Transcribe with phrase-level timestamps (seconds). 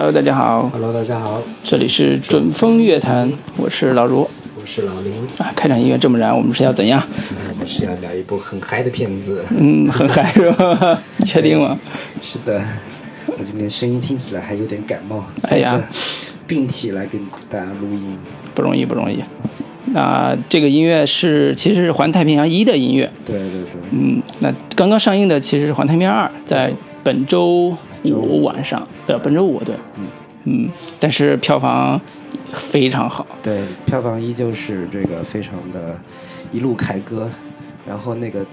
[0.00, 4.26] Hello，大家好，Hello，大家好，这里是准风乐坛，我是老卢
[4.58, 5.12] 我是老林。
[5.36, 5.52] 啊。
[5.54, 7.02] 开场音乐这么燃，我们是要怎样？
[7.52, 9.44] 我们是要聊一部很嗨的片子。
[9.50, 11.02] 嗯，很嗨是吧？
[11.18, 11.78] 你 确定吗？
[12.22, 12.64] 是的，
[13.26, 15.78] 我今天声音听起来还有点感冒，哎呀
[16.46, 18.18] 病体来跟大家录音。
[18.54, 19.22] 不容易，不容易。
[19.92, 26.72] 那这个音乐是其实是《环太平洋一》的音乐，对对对，嗯，那刚刚上映的其实是《环太平洋二》，在
[27.04, 30.06] 本周五晚上的本周五对，嗯
[30.44, 32.00] 嗯，但是票房
[32.52, 35.98] 非常好，对，票房依旧是这个非常的
[36.52, 37.28] 一路凯歌。
[37.86, 38.42] 然后那个《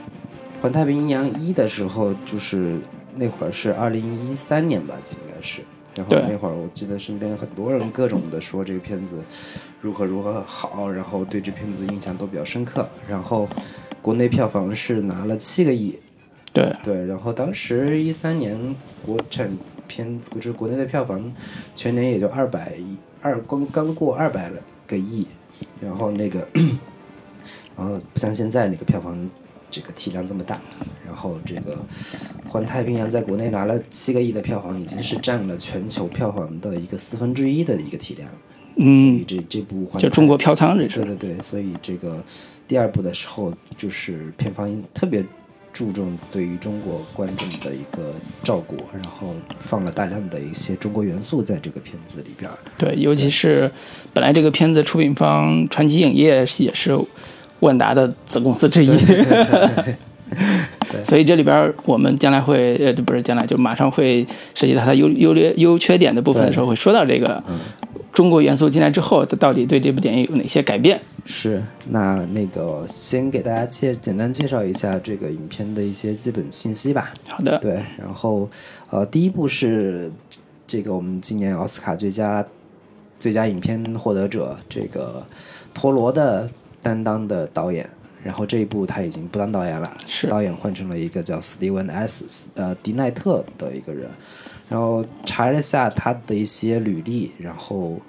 [0.61, 2.79] 环太平洋一》的时候，就是
[3.15, 5.61] 那会儿是二零一三年吧，应该是。
[5.95, 9.15] 然后那会儿我记得身边很多人各种的说这个片子
[9.81, 12.87] 如何如何好，然后对这片子印象都比较深刻。
[13.07, 13.47] 然后
[14.01, 15.97] 国内票房是拿了七个亿，
[16.57, 19.49] 对，对，然后当时一三年国产
[19.87, 21.31] 片，就是国内的票房
[21.75, 24.51] 全年也就二百亿，二刚刚过二百
[24.87, 25.27] 个亿，
[25.79, 26.47] 然后那个，
[27.77, 29.29] 然后不像现在那个票房
[29.69, 30.59] 这个体量这么大，
[31.05, 31.75] 然后这个
[32.49, 42.23] 《环太平洋》在国内拿了七个亿的票房，已经是占了全球票房的一个四分之一的一个体量，所以嗯，这这部《环就中国票仓这对是，对对，所以这个
[42.67, 45.23] 第二部的时候，就是片方特别
[45.77, 48.11] 注重对于中国观众的一个
[48.41, 52.49] 照顾，然后放了大量的一些中国元素在这个片子里边。
[52.75, 53.69] 对，尤其是
[54.11, 56.97] 本来这个片子出品方传奇影业也是
[57.59, 58.89] 万达的子公司之一，
[61.05, 67.43] 所以这里边我们将来会呃不是将来就马上会涉及到它优优劣优缺点的部分的时候会说到这个
[68.17, 70.99] 中国元素进来之后，它到底对这部电影有哪些改变？
[71.23, 77.13] 是，那那个先给大家介简单介绍一下这个影片的一些基本信息吧。
[77.29, 78.49] 好的，对，然后
[78.89, 80.11] 呃，第一部是
[80.65, 82.43] 这个我们今年奥斯卡最佳
[83.19, 85.23] 最佳影片获得者这个
[85.71, 86.49] 陀螺的
[86.81, 87.87] 担当的导演，
[88.23, 94.09] 然后这一部他已经不当导演了，是导演换成了一个叫斯蒂文 S 呃迪奈特的一个人，
[94.69, 97.99] 然后查了一下他的一些履历，然后。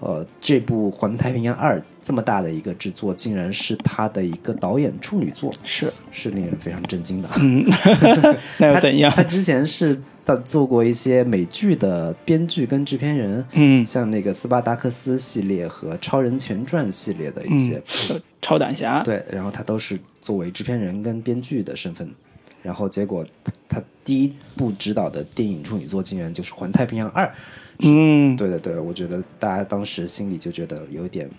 [0.00, 7.28] 呃，这部《环太平洋二》这么大的一个制作，竟然是他的一个导演处女作，是，是令人非常震惊的。
[7.40, 7.66] 嗯，
[8.58, 9.12] 那又怎样？
[9.12, 22.08] 他之前是他做过一些美剧的编剧跟制片人，嗯像那个斯巴达克斯系列和超人前传系列的一些，嗯，超胆侠，对，然后他都是作为制片人跟编剧的身份，
[22.68, 23.24] 然后结果
[23.66, 27.24] 他第一部执导的电影处女作竟然就是《环太平洋二》。
[27.78, 31.30] 嗯，对对对，我觉得大家当时心里就觉得有点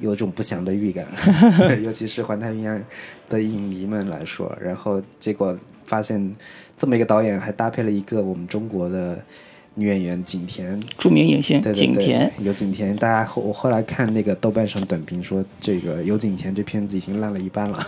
[0.00, 1.06] 有种不祥的预感，
[1.84, 2.82] 尤其是环太平洋
[3.28, 4.52] 的影迷们来说。
[4.60, 6.34] 然后结果发现
[6.76, 9.24] 这么一个导演还搭配了一个我们中国的
[9.74, 12.94] 女演员景甜，著名影星对对对，景甜，有景甜。
[12.96, 17.78] 大家后我后来看那个豆瓣上短评说，这个有景甜这片子已经烂了一半了。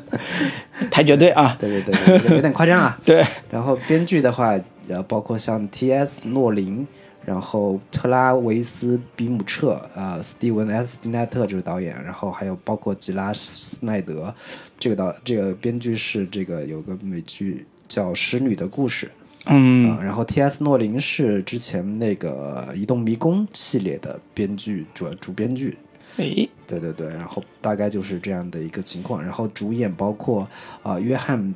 [0.90, 1.56] 太绝对啊！
[1.60, 2.98] 对对对对，有点夸张啊。
[3.06, 4.58] 对，然后编剧的话，
[4.88, 6.20] 呃，包括像 T.S.
[6.24, 6.86] 诺林，
[7.24, 10.96] 然后特拉维斯比姆彻，呃，斯蒂文 ·S.
[11.00, 14.34] 迪奈特这个导演，然后还有包括吉拉斯奈德，
[14.78, 19.06] 这个导这个编剧是这个有个美剧叫《使女的故事》
[19.46, 20.64] 嗯啊、然后 T.S.
[20.64, 25.76] 诺林是之前那个《移动迷宫》系列的编剧主主编剧，
[26.16, 29.22] 诶，对对对，然后大概就是这样的一个情况。
[29.22, 30.42] 然后主演包括
[30.82, 31.38] 啊、呃约翰·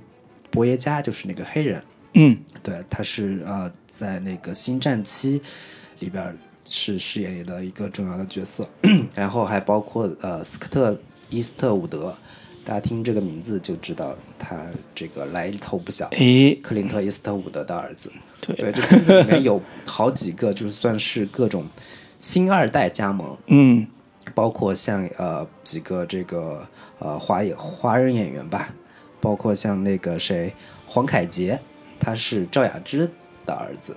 [0.50, 1.82] 伯耶加，就是那个黑人，
[2.14, 5.38] 嗯，对，他是呃在那个《星战七》
[6.00, 8.68] 里边是饰演的一个重要的角色，
[9.16, 10.92] 然后还包括呃斯科特·
[11.30, 12.16] 伊斯特伍德，
[12.68, 14.54] 大家听这个名字就知道他
[14.94, 18.12] 这个来头不小，诶，克林特·伊斯特伍德的儿子。
[18.42, 21.66] 对，对，这片子里面有好几个，就是算是各种
[22.18, 23.86] 新二代加盟， 嗯，
[24.34, 26.62] 包括像呃几个这个
[26.98, 28.68] 呃华演华人演员吧，
[29.18, 30.52] 包括像那个谁
[30.86, 31.58] 黄凯杰，
[31.98, 33.10] 他是赵雅芝
[33.46, 33.96] 的儿子，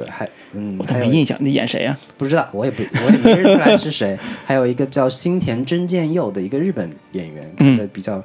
[0.00, 1.98] 对，还嗯我都没印象，你演谁呀？
[2.16, 8.24] 不知道，我也不我也没认出来是谁， 还有一个叫新田真剑佑的一个日本演员，嗯比较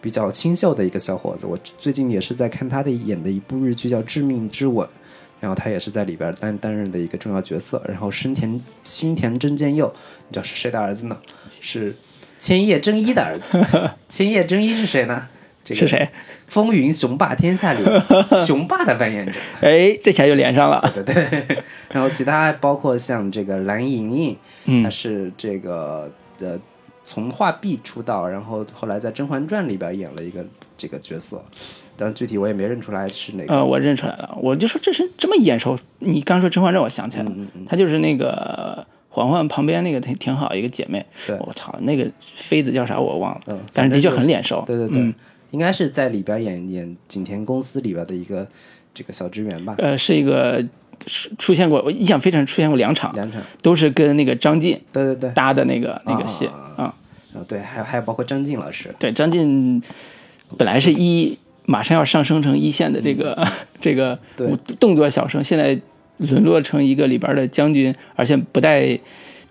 [0.00, 4.86] 比较清秀的一个小伙子，我最近也是在看他的演的一部日剧叫《致命之吻》。
[5.38, 7.80] 然后他也是在里边担担任的一个重要角色。
[7.86, 9.86] 然后深田新田真剑佑，
[10.28, 11.18] 你知道是谁的儿子呢？
[11.60, 11.94] 是
[12.38, 13.62] 千叶真一的儿子。
[14.08, 15.28] 千叶真一是谁呢？
[15.66, 16.08] 这个是谁？
[16.46, 17.80] 风云雄霸天下里
[18.46, 19.32] 雄霸的扮演者。
[19.60, 20.80] 哎，这下就连上了。
[20.94, 21.24] 对对。
[21.90, 24.36] 然后其他包括像这个蓝盈莹，
[24.66, 26.08] 嗯她是这个
[26.38, 26.56] 呃
[27.02, 30.46] 从画壁出道，然后后来在《甄嬛传》里边演了一个
[30.76, 31.44] 这个角色。
[31.96, 33.54] 但具体我也没认出来是哪个。
[33.54, 35.76] 呃，我认出来了，我就说这是这么眼熟。
[35.98, 37.32] 你刚说《甄嬛传》，我想起来了，
[37.68, 41.04] 她就是那个嬛嬛旁边那个挺挺好一个姐妹。
[41.26, 44.62] 对我操，那个妃子叫啥我忘了，嗯但是的确很脸熟。
[44.66, 45.14] 对对对，嗯
[45.50, 48.46] 应该是在里边演演景田公司里边的一个
[48.92, 50.64] 这个小职员吧，呃，是一个
[51.06, 53.42] 出出现过，我印象非常出现过两场，两场。
[53.62, 56.84] 都是跟那个张晋对对对，搭的那个那个戏啊啊。
[56.84, 56.94] 啊
[57.46, 59.82] 对，还有还有包括张晋老师，对，张晋
[60.56, 63.46] 本来是一马上要上升成一线的这个、
[63.78, 64.18] 这个
[64.80, 65.78] 动作小生，现在
[66.16, 68.98] 沦落成一个里边的将军，而且不带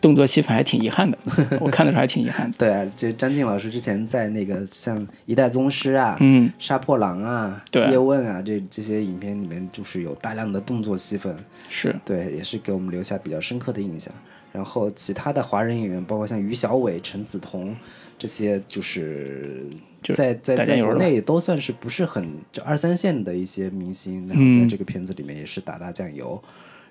[0.01, 1.17] 动作戏份，还挺遗憾的。
[1.59, 2.57] 我看的时候还挺遗憾的。
[2.57, 11.35] 对啊，就张晋老师之前在那个像《一代宗师》啊，嗯，杀破狼啊，对叶问啊，这这些影片里面就是有大量的动作戏份，
[11.69, 14.13] 是，对，也是给我们留下比较深刻的印象。
[14.51, 17.75] 然后其他的华人演员，包括像于小伟、陈梓童
[18.17, 19.65] 这些，就是
[20.13, 26.41] 在在在国内都算是不是很就二三线的一些明星，然后嗯在这个片子里面也是打打酱油。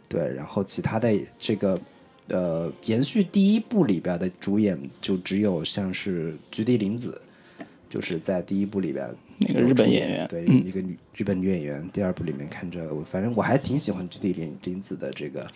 [0.06, 1.80] 对，然后其他的这个
[2.28, 7.20] 呃，延续第一部里边的主演就只有像是菊地凛子，
[7.88, 11.86] 就是在第一部里边那个日本演员对，嗯一个女日本女演员。
[11.92, 15.46] 第二部里面看着，我反正我还挺喜欢菊地凛凛子的这个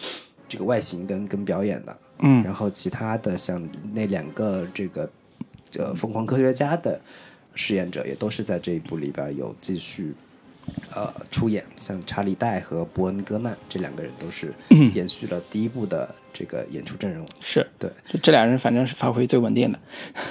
[0.47, 1.99] 这个外形跟跟表演的。
[2.21, 5.09] 嗯然后其他的像那两个这个
[5.79, 7.01] 呃疯狂科学家的
[7.55, 10.13] 饰演者，也都是在这一部里边有继续
[10.95, 14.53] 呃出演，像查理戴和伯恩戈曼这两个人都是
[14.93, 17.27] 延续了第一部的这个演出阵容。
[17.41, 19.81] 是，对这这俩人反正是发挥最稳定的。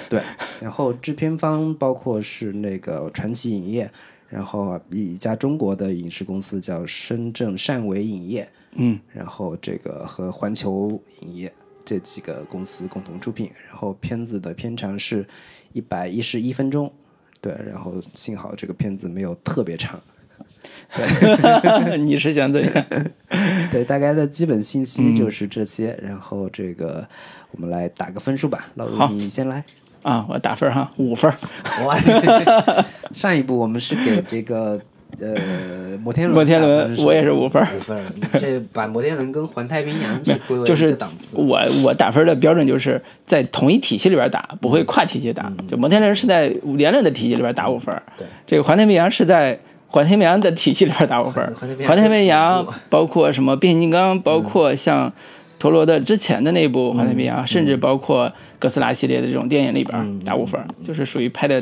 [0.08, 0.22] 对，
[0.58, 3.90] 然后制片方包括是那个传奇影业，
[4.30, 11.52] 然后一家中国的影视公司叫深圳善维影业，嗯，然后这个和环球影业
[11.84, 15.26] 这几个公司共同出品，然后片子的片长是
[15.74, 16.90] 一百一十一分钟，
[17.42, 20.00] 对，然后幸好这个片子没有特别长，
[20.96, 22.86] 对你是想怎样？
[23.70, 27.06] 对，大概的基本信嗯息就是这些，然后这个
[27.52, 29.64] 我们来打个分数吧，老陆你先来。
[30.02, 31.30] 啊，我打分哈，五分。
[31.84, 31.98] 哇，
[33.12, 34.80] 上一部我们是给这个
[35.20, 38.00] 呃摩天轮，摩天轮我也是五分五分。
[38.14, 41.36] 你这把摩天轮跟环太平洋是归为一就是个档次。
[41.36, 45.52] 我我打分的标准就是在同一体系里边打，不会跨体系打。
[45.68, 51.78] 就摩天轮是在五连轮的体系里边打五分，嗯对这个环太平洋是在环太平洋的体系里边打五分环太平。
[51.78, 55.12] 洋环太平洋包括什么变形金刚，包括像
[55.58, 61.60] 陀螺的之前的那部环太平洋，甚至包括哥斯拉系列的这种电影里边打五分，就是属于拍的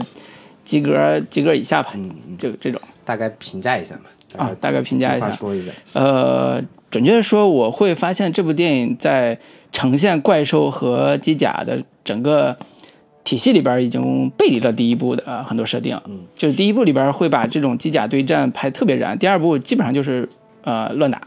[0.64, 1.92] 及格及格以下吧，
[2.36, 2.80] 就这种。
[3.04, 5.70] 大概评价一下嘛，啊大概评价一下说一下。
[5.92, 9.38] 呃，准确的说，我会发现这部电影在
[9.70, 12.56] 呈现怪兽和机甲的整个
[13.26, 16.00] 体系里边，已经背离了第一部的、呃很多设定。
[16.06, 20.26] 嗯，就是第一部里边会把这种机甲对战拍特别燃，第二部基本上就是
[20.62, 21.20] 呃乱打，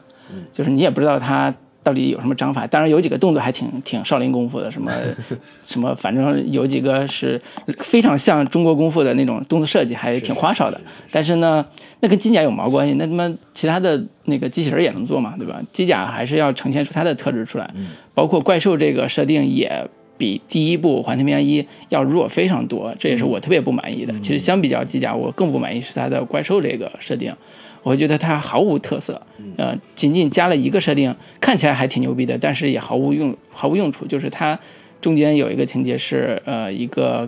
[0.54, 1.54] 就是你也不知道它。
[1.82, 2.68] 到底有什么章法？
[2.68, 4.92] 当然有几个动作还挺挺少林功夫的，什么
[5.66, 7.42] 什么，反正有几个是
[7.80, 10.80] 非常像中国功夫的那种动作设计，还挺花哨的。
[11.10, 11.66] 但是呢，
[12.02, 12.94] 那跟机甲有毛关系？
[12.96, 15.60] 那他妈其他的那个机器人也能做嘛，对吧？
[15.72, 17.74] 机甲还是要呈现出它的特质出来，
[18.14, 19.90] 包括怪兽这个设定也
[20.20, 24.14] 比第一部《环太平洋一》要弱非常多，这也是我特别不满意的。
[24.20, 27.34] 其实相比较机甲，我更不满意是它的怪兽这个设定。
[27.82, 29.20] 我会觉得它毫无特色，
[29.56, 34.06] 呃，仅仅加了一个设定，看起来还挺牛逼的，但是也毫无用毫无用处。
[34.06, 34.60] 就是它
[35.00, 37.28] 中间有一个情节是，呃，一个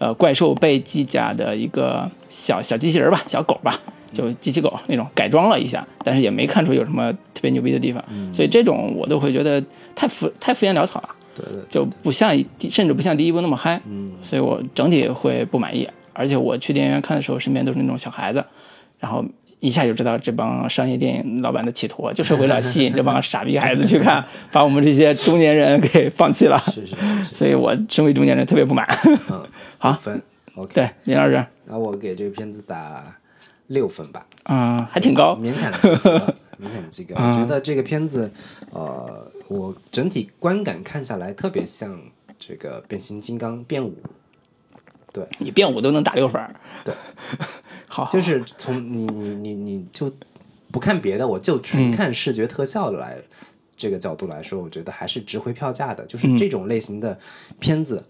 [0.00, 3.80] 呃怪兽被机甲的一个小小机器人吧，小狗吧，
[4.12, 9.62] 就机器狗那种改装了一下，但是也没看出有什么特别牛逼的地方，所以这种我都会觉得
[9.94, 15.88] 太敷太敷衍潦草了，对对，就不像第甚至不像第一部那么嗨，嗯所以我整体会不满意。
[16.12, 18.44] 而且我去电影院看的时候，身边都是那种小孩子，
[18.98, 19.24] 然后。
[19.60, 24.22] 一下就知道这帮商业电影老板的企图，就是为了吸引这帮傻逼孩子去看，
[24.52, 26.62] 把我们这些中年人给放弃了。
[26.66, 28.86] 是是是是，所以我身为中年人特别不满。
[29.30, 29.42] 嗯，
[29.78, 30.20] 好分
[30.56, 30.70] ，OK。
[30.74, 33.02] 对，林老师，那我给这个片子打
[33.68, 35.34] 六分吧，嗯，还挺高。
[35.34, 37.14] 勉强及格， 勉强及格。
[37.16, 38.30] 我觉得这个片子，
[38.70, 42.00] 呃，我整体观感看下来特别像
[42.38, 43.94] 这个变形金刚变五，
[45.12, 46.40] 对，你变五都能打六分，
[46.84, 46.94] 对，
[47.86, 50.12] 好， 就是从你你你你就
[50.70, 53.16] 不看别的，我就纯看视觉特效的来、
[53.76, 56.04] 这个角度来说，我觉得还是值回票价的。
[56.06, 57.18] 就是这种类型的
[57.60, 58.04] 片子，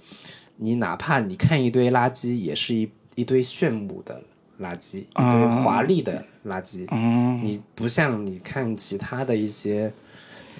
[0.56, 4.22] 你哪怕你看一堆垃圾，也是一一堆炫目的
[4.61, 6.87] 垃圾，一堆华丽的垃圾。
[6.90, 9.92] 嗯，你不像你看其他的一些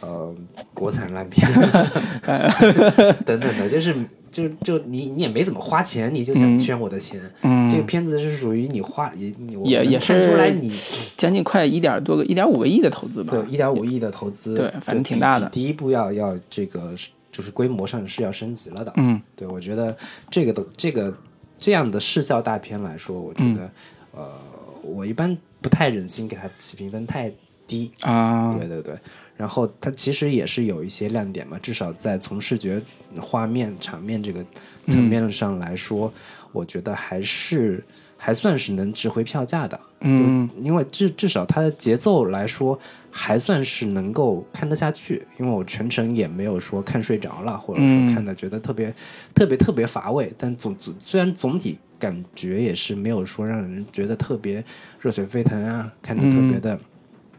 [0.01, 0.35] 呃
[0.73, 1.47] 国产烂片。
[3.25, 3.95] 等等的，就是
[4.31, 7.21] 就就你你也没怎么花钱，你就想圈我的钱。
[7.43, 7.69] 嗯。
[7.71, 9.33] 这个片子是属于你花也
[9.65, 10.73] 也也是看出来你
[11.17, 13.33] 将近快一点多个一点五个亿的投资吧。
[13.33, 15.49] 对一点五亿的投资，对反正挺大的。
[15.51, 16.93] 第一步要要这个
[17.33, 18.93] 就是规模上是要升级了的。
[18.97, 19.21] 嗯。
[19.37, 19.97] 对，我觉得
[20.31, 21.13] 这个的这个
[21.57, 23.71] 这样的视效大片来说，我觉嗯得、
[24.13, 24.41] 呃，
[24.83, 27.33] 我一般不太忍心给它起评分太
[27.67, 27.91] 低。
[28.01, 28.99] 啊，对对对，
[29.37, 32.83] 然后它其实也是有一些亮点嘛，至少在从视觉、
[33.21, 34.45] 画面、场面这个
[34.87, 36.13] 层面上来说，
[36.53, 37.83] 我觉得还是
[38.17, 39.81] 还算是能值回票价的。
[40.05, 42.79] 嗯因为至至少它的节奏来说，
[43.11, 45.27] 还算是能够看得下去。
[45.39, 48.95] 因为我全程也没有说看睡着了，或者嗯说看的觉得特别、
[49.35, 50.33] 特别特别乏味。
[50.39, 54.63] 但总总虽然总体感觉也是没有说让人觉得特别
[55.01, 56.79] 热血沸腾啊，看的特别的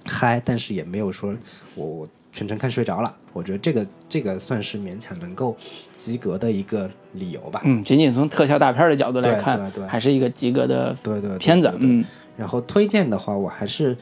[0.06, 1.34] 嗨，但是也没有说
[1.76, 3.16] 我我全程看睡着了。
[3.32, 5.56] 我觉得这个这个算是勉强能够
[5.92, 7.62] 及格的一个理由吧。
[7.66, 12.04] 嗯，仅仅从特效大片的角度来看，对对还是一个及格的对对对片子嗯
[12.38, 13.98] 然后推荐的话，我还是，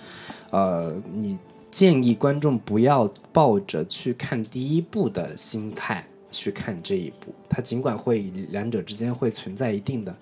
[0.51, 1.37] 呃，你
[1.69, 10.15] 建议观众不要抱着去看第一部的心态去看这一部，它尽管会两者之间会存在一定的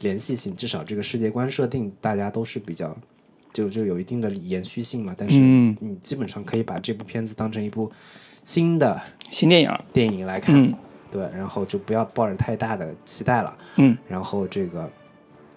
[0.00, 2.96] 联系性，至少这个世界观设定大家都是比较。
[3.50, 7.90] 就就有一定的延续性嘛，但是嗯你基本上可以把这部片子当成一部
[8.44, 9.00] 新的
[9.32, 9.70] 新电影。
[9.92, 10.72] 电影来看，嗯
[11.10, 13.56] 对，然后就不要抱着太大的期待了。
[13.76, 14.88] 嗯然后这个，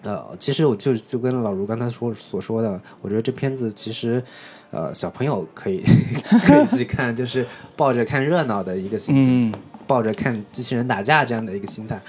[0.02, 4.22] 呃，其实我就就跟老卢刚才说所说的，我觉得这片子其实，
[4.70, 5.82] 呃，小朋友可以
[6.44, 9.54] 可以去看，就是抱着看热闹的一个心情，嗯
[9.86, 12.00] 抱着看机器人打架这样的一个心态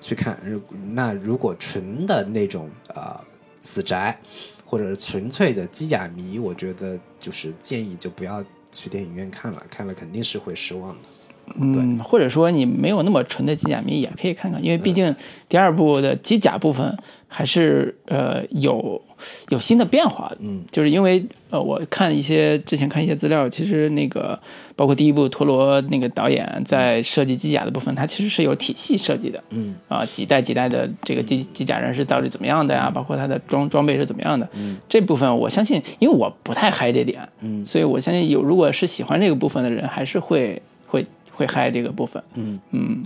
[0.00, 0.38] 去看。
[0.44, 0.60] 如
[0.92, 3.20] 那如果纯的那种呃
[3.60, 4.18] 死宅，
[4.64, 11.08] 或者是纯粹的机甲迷，我觉得就是建议就不要去电影院看了，看了肯定是会失望的。
[11.54, 15.14] 嗯，或者说你没有那么纯的机甲迷也可以看看，因为毕竟
[15.48, 16.96] 第二部的机甲部分
[17.28, 19.00] 还是呃有
[19.48, 20.38] 有新的变化的。
[20.40, 24.38] 嗯，就是因为呃我看一些之前看一些资料，其实那个
[24.74, 29.42] 包括第一部陀螺那个导演在设计机甲的部分，他其实是有体系设计的。
[29.50, 32.90] 嗯啊，几代几代的这个机机甲人是到底怎么样的呀？
[32.90, 34.48] 包括他的装装备是怎么样的？
[34.54, 41.04] 嗯，这部分我相信，因为我不太嗨这点，嗯所以我相信有如果是喜欢这个部分的人，还是会会
[41.36, 42.20] 会嗨这个部分。
[42.34, 42.58] 嗯。
[42.72, 43.04] 嗯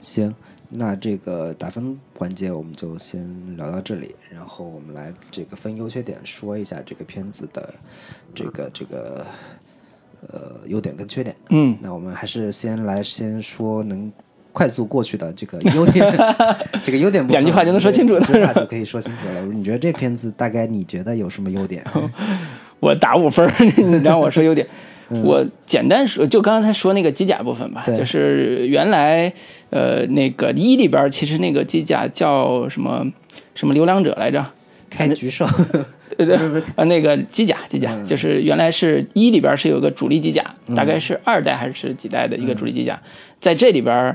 [0.00, 0.32] 行，
[0.68, 7.74] 那这个打分环节我们就先聊到这里，然后我们来这个分优缺点，说一下这个片子的
[8.32, 9.26] 这个这个
[10.28, 11.34] 呃优点跟缺点。
[11.50, 14.12] 嗯，那我们还是先来先说能
[14.52, 16.06] 快速过去的这个优点，
[16.86, 19.44] 这个优点两句话就能说清楚了几句话就可以说清楚了。
[19.46, 21.84] 你觉得这片子大概你觉得有什么优点？
[22.78, 24.64] 我打五分儿，你让我说优点。
[25.08, 29.32] 我简单说，就刚才说那个机甲部分吧，就是原来
[29.70, 33.06] 呃那个一里边其实那个机甲叫什么
[33.54, 34.44] 什么流浪者来着，
[34.90, 35.46] 开局兽，
[36.16, 36.36] 对对，
[36.76, 43.00] 啊，那个机甲，机甲、就是原来是一里边是有个主力机甲，大概是二代还是几代的一个主力机甲，
[43.40, 44.14] 在这里边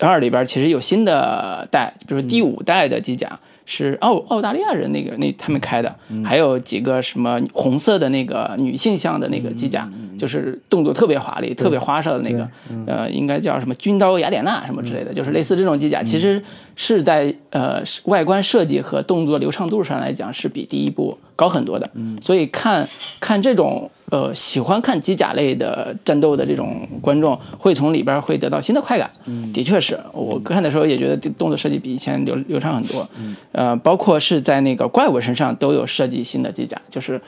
[0.00, 3.38] 二里边其实有新的代，比如说第五代的机甲。
[3.64, 9.88] 是澳澳大利亚人那个那他们开的，还有几个什么红色的那个女性向的那个机甲，
[10.18, 12.48] 就是动作特别华丽、特别花哨的那个，
[12.86, 16.42] 呃，应该叫什么军刀雅典娜什么之类的，就是类似这种机甲，其实
[16.74, 21.90] 是在呃外观设计和动作流畅度上来讲是比第一部高很多的。
[21.94, 22.88] 嗯所以看
[23.20, 29.10] 看这种呃喜欢看机甲类的战斗的这种观众，会从里边会得到新的快感。
[29.26, 33.08] 嗯的确是我看的时候也觉得这动作设计比以前流流畅很多。
[33.18, 37.20] 嗯呃，包括是在那个怪物身上都有设计新的机甲，就是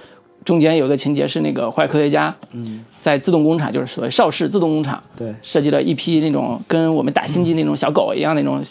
[0.44, 8.62] 中间有个情节是那个坏科学家，嗯在自动工厂，就是所谓邵氏自动工厂，对，设计了一批那种跟我们打星际那种小狗一样那种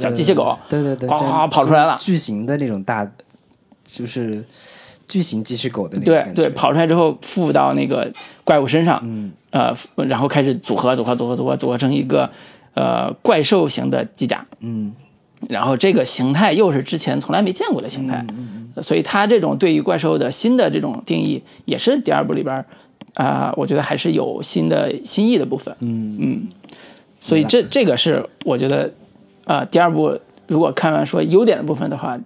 [0.00, 1.96] 小机械狗，对对对，哗哗跑出来了。
[1.98, 3.10] 巨型的那种大，
[3.84, 4.44] 就是
[5.06, 8.12] 巨型机器狗的那种对对，跑出来之后附到那个
[8.44, 9.32] 怪物身上，嗯。
[9.50, 9.74] 呃，
[10.06, 12.30] 然后开始组合组合组合组合组合成一个
[12.74, 14.92] 呃怪兽型的机甲，嗯。
[15.48, 22.66] 然后这个形态又是之前从来没见过的形态，嗯所以它这种对于怪兽的新的这种定义，也是第二部里边儿
[23.14, 25.74] 啊、我觉得还是有新的新意的部分。
[25.80, 26.18] 嗯。
[26.20, 26.48] 嗯，
[27.18, 28.92] 所以这这个是我觉得
[29.48, 32.18] 啊、第二部如果看完说优点的部分的话，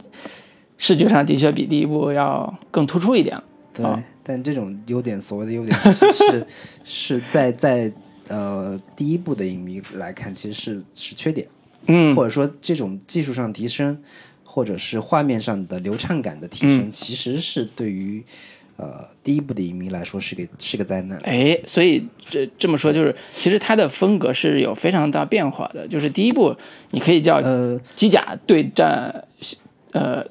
[0.76, 3.40] 视觉上的确比第一部要更突出一点。
[3.72, 6.46] 对啊，但这种优点，所谓的优点，其实是
[6.84, 7.92] 是在在
[8.28, 11.46] 呃第一部的影迷来看，其实是是缺点，
[11.86, 13.98] 嗯或者说这种技术上提升，
[14.44, 18.22] 或者是画面上的流畅感的提升，其实是对于
[18.76, 21.18] 呃第一部的影迷来说是个是个灾难。
[21.24, 25.86] 哎，所以这这么说就是，其实它的风格是有非常大变化的。
[25.86, 26.56] 就是第一部
[26.90, 29.24] 你可以叫呃机甲对战
[29.92, 30.24] 呃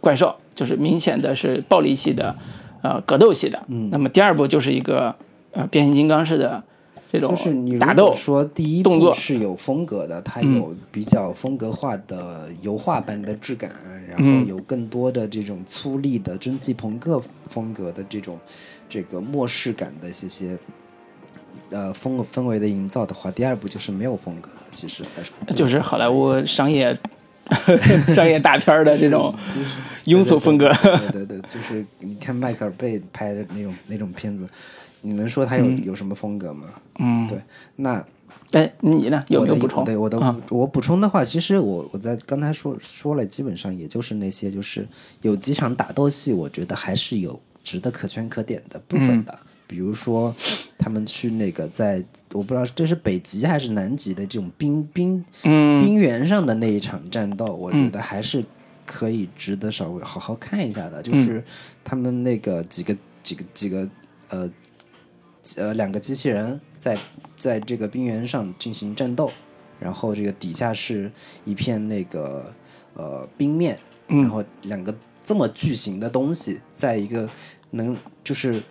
[0.00, 2.34] 怪兽，就是明显的是暴力系的，
[2.82, 3.64] 呃格斗系的。
[3.68, 5.14] 嗯，那么第二部就是一个
[5.52, 6.62] 呃变形金刚式的
[7.10, 8.14] 这种就是你如打斗果。
[8.14, 13.70] 说第一动作是有风格的，它有比较风格化的油画般的质感，
[14.08, 18.38] 然嗯后有更多的这种粗粝的蒸汽朋克风格的这种
[18.88, 20.58] 这个末世感的这些
[21.70, 26.98] 呃风氛围的营造的话，第二部就是没有风格的，其实还是就是好莱坞商业
[28.14, 30.70] 商业大片儿的这种就是庸俗风格。
[31.10, 34.46] 对对对，就是你看迈克尔贝拍的那种那种片子，
[35.02, 36.68] 你能说他有、有什么风格吗？
[36.98, 37.40] 嗯，对，
[37.76, 38.04] 那
[38.52, 39.24] 哎，你呢？
[39.28, 39.84] 有没有补充？
[39.84, 44.88] 对我的、啊我补充的话，其实我我在刚才说说了，基本上也就是那些，就是
[45.22, 49.38] 有几场打斗戏，我觉得还是有值得可圈可点的部分的。
[49.66, 50.34] 比如说，
[50.78, 52.02] 他们去那个在
[52.32, 58.42] 我不知道这是北极还是南极的这种冰冰嗯冰原上的那一场战斗，我觉得还是
[58.86, 61.02] 可以值得稍微好好看一下的。
[61.02, 61.44] 就是
[61.84, 63.86] 他们那个几个几个几个
[64.30, 64.50] 呃
[65.56, 66.98] 呃两个机器人在
[67.36, 69.30] 在这个冰原上进行战斗，
[69.80, 71.10] 然后这个底下是
[71.44, 72.52] 一片那个
[72.94, 73.78] 呃冰面，
[74.08, 77.28] 嗯然后两个这么巨型的东西在一个
[77.70, 78.62] 能就是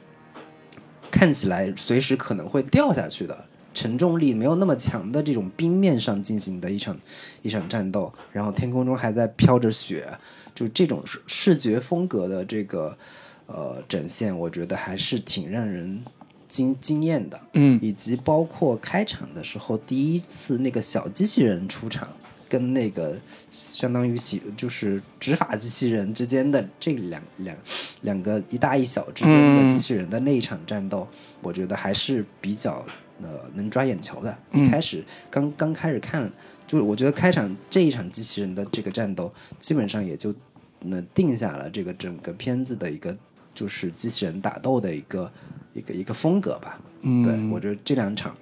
[1.10, 3.46] 看起来随时可能会掉下去的。
[3.74, 7.00] 承重力没有那么强的这种冰面上进行的一场
[7.44, 10.12] 一场战斗，然后天空中还在飘着雪，
[10.56, 12.98] 就这种视视觉风格的这个
[13.46, 16.04] 呃展现，我觉得还是挺让人
[16.48, 17.40] 惊惊艳的。
[17.54, 22.08] 嗯以及包括开场的时候，第一次那个小机器人出场，
[22.50, 23.18] 跟那个
[23.50, 27.58] 相当于洗就是执法机器人之间的这两两
[28.02, 31.08] 两个一大一小之间的机器人的那一场战斗，
[31.42, 32.86] 我觉得还是比较
[33.22, 34.38] 呃能抓眼球的。
[34.54, 36.32] 一开始刚刚开始看，
[36.66, 40.34] 就是我觉得开场这一场机器人的这个战斗，基本上也就
[40.82, 43.16] 能定下了这个整个片子的一个
[43.54, 45.32] 就是机器人打斗的一个
[45.78, 46.80] 一个一个风格吧。
[47.02, 48.36] 嗯，对我觉得这两场，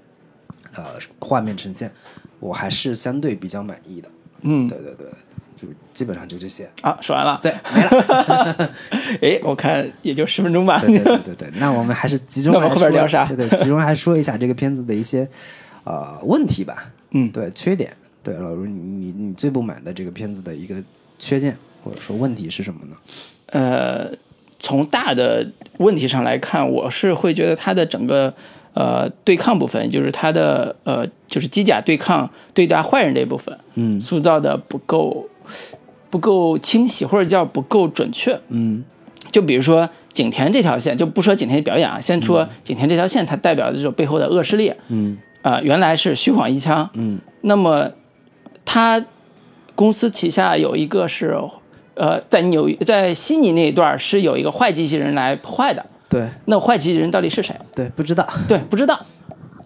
[0.73, 0.83] 呃，
[1.19, 1.91] 画面呈现，
[2.39, 4.09] 我还是相对比较满意的。
[4.41, 5.07] 嗯对对对，
[5.55, 6.69] 就基本上就这些。
[6.81, 7.39] 啊，说完了。
[7.43, 8.71] 对，没了。
[9.21, 10.79] 哎，我看也就十分钟吧。
[10.79, 15.27] 对对对对对，那我们还是集中 后边聊啥对对，集中来说一下这个片子的一些
[15.83, 16.91] 呃问题吧。
[17.11, 17.91] 嗯对，缺点。
[18.23, 20.75] 对，老卢，你你你最不满的这个片子的一个
[21.19, 22.95] 缺陷或者说问题是什么呢？
[23.47, 24.11] 呃，
[24.59, 25.45] 从大的
[25.77, 28.33] 问题上来看，我是会觉得它的整个
[28.73, 33.99] 呃对抗部分，就是它的呃就是机甲对抗对待坏人这部分，嗯。
[33.99, 35.27] 塑造的不够
[36.09, 38.39] 不够清晰，或者叫不够准确。
[38.49, 38.83] 嗯。
[39.31, 45.17] 就比如说景田这条线，就不说景田的表演啊，先说景田这条线，它代表的这种背后的恶势力，嗯。
[45.41, 47.19] 啊、原来是虚晃一枪，嗯。
[47.41, 47.91] 那么
[48.63, 49.05] 他
[49.75, 51.37] 公司旗下有一个是，
[51.95, 55.85] 呃，在纽在悉尼那一段是有一个坏机器人来破坏的。
[56.07, 57.55] 对那坏机器人到底是谁？
[57.75, 58.27] 对，不知道。
[58.47, 59.03] 对，不知道。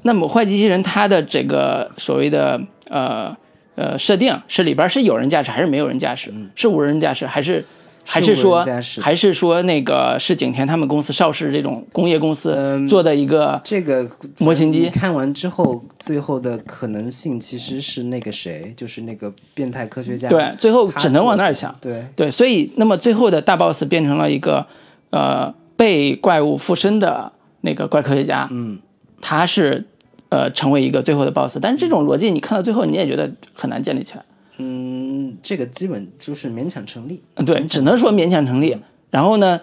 [0.03, 3.35] 那么坏机器人它的这个所谓的呃
[3.75, 6.33] 呃设定是里边是有人驾驶还是没有人驾驶？
[6.55, 7.65] 是无人驾驶还是
[8.03, 8.65] 还是说
[8.99, 14.09] 还是说那个是景田他们公司邵氏这种工业公司嗯做的一个这个
[14.39, 20.27] 模型机你看完之后，最后的可能性其实是那个谁，就是那个变态科学家。
[20.27, 21.75] 对，最后只能往那儿想。
[21.79, 24.65] 对，对，所以那么最后的大 boss 变成了一个
[25.11, 27.31] 呃被怪物附身的
[27.61, 28.79] 那个怪科学家，嗯，
[29.21, 29.85] 他是
[30.29, 34.23] 呃成为一个最后的 boss，但是这种逻辑你看到最后你也觉得很难建立起来，
[34.57, 35.08] 嗯，
[35.41, 37.21] 这个基本就是勉强成立。
[37.35, 38.77] 嗯对，只能说勉强成立。
[39.09, 39.59] 然后呢，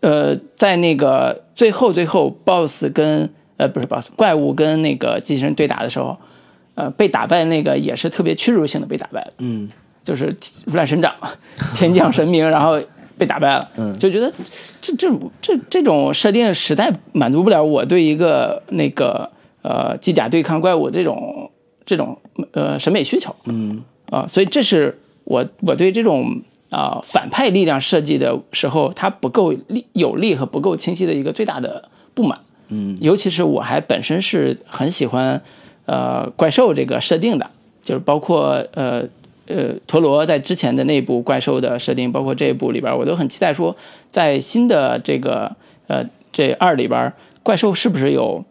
[0.00, 6.16] 呃，在那个最后最后 boss 跟呃不是 boss 怪物跟那个机器人对打的时候，
[6.74, 9.32] 呃被打败那个也是特别屈辱性的被打败了。
[9.38, 9.68] 嗯
[10.04, 11.14] 就是如来神掌，
[11.76, 12.80] 天降神明，然后
[13.16, 14.32] 被打败了，嗯就觉得
[14.80, 15.08] 这这
[15.40, 19.30] 这这种设定实在满足不了我对一个那个
[19.62, 21.48] 呃机甲对抗怪物这种
[21.86, 22.18] 这种
[22.50, 32.40] 呃审美需求嗯啊、所以这是我我对这种啊、反派力量设计的时候，它不够力有力和不够清晰的一个最大的不满。
[32.68, 35.42] 嗯尤其是我还本身是很喜欢
[35.84, 37.50] 呃怪兽这个设定的，
[37.82, 39.04] 就是包括呃
[39.46, 43.76] 呃陀螺在之前的那部怪兽的设定，包括这一部里边，我都很期待说，
[44.10, 45.54] 在新的这个
[45.88, 48.42] 呃这二里边，怪兽是不是有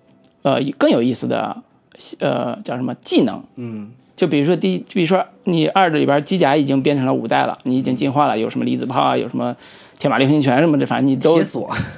[0.43, 1.63] 呃更有意思的
[2.19, 3.43] 呃叫什么技能？
[3.55, 3.89] 嗯
[4.21, 9.55] 就比如说第一，比如说你二里边机甲已经变成了五代了，你已经进化了，有什么离子炮啊，有什么
[9.97, 11.41] 天马流星拳什么的，反正你都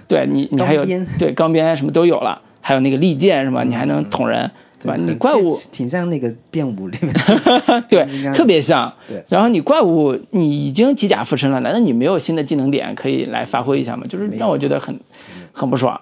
[0.07, 3.65] 对你你还有钢对钢鞭什么都有了，还有那个利剑是吧？
[3.65, 4.49] 你还能捅人，
[4.83, 4.95] 对吧？
[4.97, 7.13] 你怪物挺像那个变武里面，
[7.89, 8.91] 对特别像。
[9.07, 14.05] 对然后你怪物你已经机甲附身了，难道你没有新的技能点可以来发挥一下吗？
[14.07, 14.99] 就是让我觉得很
[15.51, 15.99] 很不爽。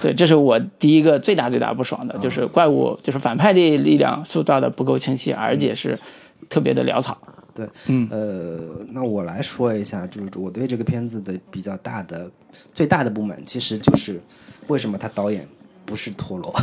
[0.00, 5.98] 对，这是我第一个最大最大不爽的，就是怪物就是反派的力量塑造的不够清晰，而且是
[6.48, 7.16] 特别的潦草。
[7.54, 8.58] 对，嗯呃，
[8.92, 12.30] 那我来说一下，就是我对这个片子的比较大的、
[12.72, 14.18] 最大的不满，其实就是
[14.68, 15.46] 为什么他导演
[15.84, 16.54] 不是陀螺，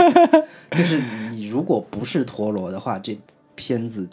[0.72, 3.18] 就是你如果不是陀螺的话，这
[3.54, 4.08] 片子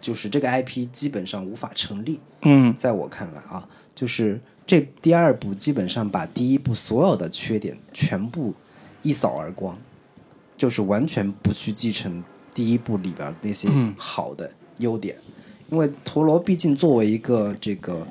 [0.00, 2.20] 就是这个 IP 基本上无法成立。
[2.42, 2.74] 嗯。
[2.74, 8.54] 在我看来啊，就是这第二部基本上把第一部所有的缺点全部
[9.02, 9.76] 一扫而光，
[10.56, 12.22] 就是完全不去继承
[12.54, 13.94] 第一部里边那些嗯。
[13.98, 15.16] 好的优点，
[15.70, 18.06] 因为陀螺毕竟作为一个这个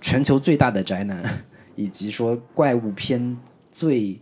[0.00, 1.44] 全球最大的宅男，
[1.76, 3.36] 以及说怪物片
[3.70, 4.18] 最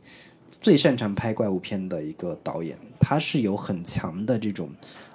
[0.60, 4.68] 最擅长拍怪物片的一个导演，他是有很强的这种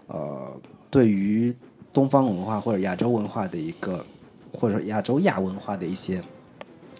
[0.07, 0.51] 呃
[0.89, 1.55] 对于
[1.93, 4.05] 东方文化或者亚洲文化的一个，
[4.51, 6.21] 或者说亚洲亚文化的一些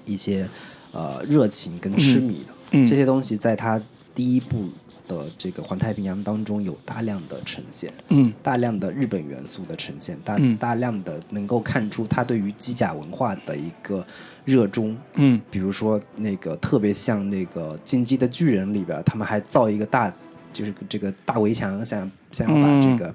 [0.06, 0.48] 一些
[0.92, 2.86] 呃热情跟痴迷的、嗯。
[2.86, 3.82] 这些东西，在他
[4.14, 4.70] 第一部
[5.08, 7.92] 的这个《环太平洋》当中有大量的呈现。
[8.10, 14.06] 嗯大量的日本元素的呈现，大嗯大量的能够看出他对于机甲文化的一个
[14.44, 14.96] 热衷。
[15.16, 20.14] 嗯比如说那个特别像那个《进击的巨人》里边，他们还造一个大，
[20.52, 23.14] 就是这个大围墙，想想要把这个、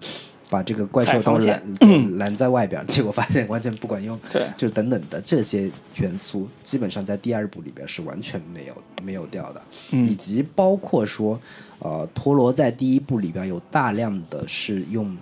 [0.51, 4.19] 把这个怪兽都拦拦在外边，结果发现完全不管用。
[4.31, 4.47] 对。
[4.59, 10.07] 就是等等的这些元素，基本上在第二部里边是完全没有没有掉的，嗯。
[10.07, 11.41] 以及包括说，
[11.79, 15.17] 呃，陀螺在第一部里边有大量的是用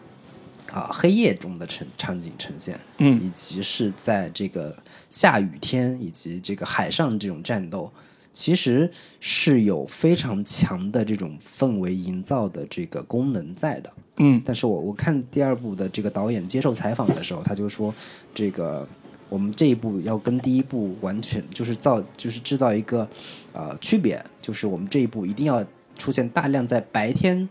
[0.73, 3.21] 啊、黑夜中的呈场景呈现，嗯。
[3.23, 4.77] 以及是在这个
[5.11, 7.93] 下雨天以及这个海上这种战斗，
[8.39, 13.93] 其实是有非常强的这种氛围营造的这个功能在的。
[14.19, 17.93] 嗯但是我我看第二部的这个导演接受采访的时候，他就说，
[18.33, 18.87] 这个
[19.29, 23.09] 我们这一部要跟第一部完全就是造就是制造一个
[23.53, 25.65] 呃区别，就是我们这一部一定要
[25.97, 27.49] 出现大量在白天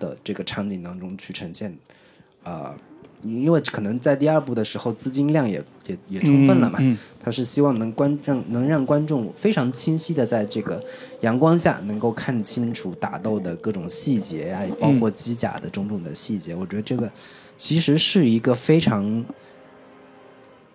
[0.00, 1.76] 的这个场景当中去呈现，
[2.42, 2.74] 呃。
[3.22, 10.82] 因为可能在第二部的时候，资金量也也也充分了嘛，嗯他是希望能观让能让观众非常清晰的在这个
[11.20, 16.54] 阳光下能够看清楚打斗的各种细节呀、包括机甲的种种的细节。
[16.54, 17.10] 我觉得这个
[17.56, 19.24] 其实是一个非常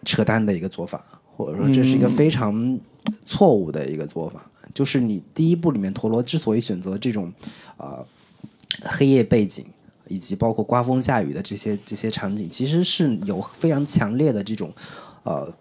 [0.06, 1.04] 扯淡的一个做法，
[1.36, 2.80] 或者说这是一个非常
[3.26, 4.50] 错误的一个做法。
[4.74, 7.34] 就是你第一部里面陀螺之所以选择这种
[7.76, 8.08] 啊、呃
[8.84, 9.66] 黑夜背景，
[10.10, 14.72] 以及包括刮风下雨的这些这些场景，其实是有非常强烈的这种
[15.24, 15.52] 呃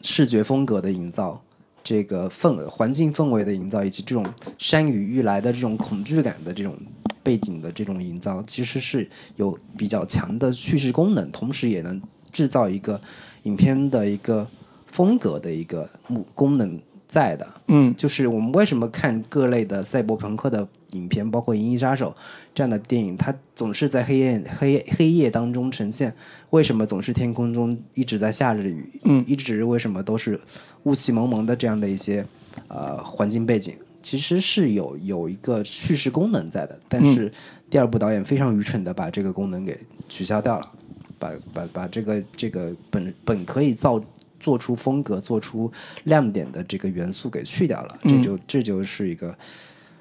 [0.00, 1.40] 视觉风格的营造，
[1.82, 4.24] 这个氛环境氛围的营造，以及这种
[4.58, 6.76] 山雨欲来的这种恐惧感的这种
[7.22, 13.00] 背景的这种营造，其实是有比较强的叙事功能，同时也能制造一个
[13.44, 14.46] 影片的一个
[14.86, 17.46] 风格的一个目功能在的。
[17.68, 22.10] 嗯就是我们为什么看各类的赛博朋克的影片，包括《银翼杀手》
[22.54, 26.14] 这样的电影，它总是在黑夜黑黑夜当中呈现。
[26.50, 29.00] 为什么总是天空中一直在下着雨？
[29.04, 30.40] 嗯一直为什么都是
[30.84, 32.24] 雾气蒙蒙的这样的一些
[32.68, 33.74] 呃环境背景？
[34.02, 37.32] 其实是有有一个叙事功能在的，但是
[37.70, 39.78] 第二部导演非常愚蠢的把这个功能给
[40.08, 40.72] 取消掉了，
[41.20, 44.02] 把把把这个这个本本可以造
[44.40, 45.70] 做出风格、做出
[46.02, 49.32] 亮点的这个元素给去掉了，这就这就是一个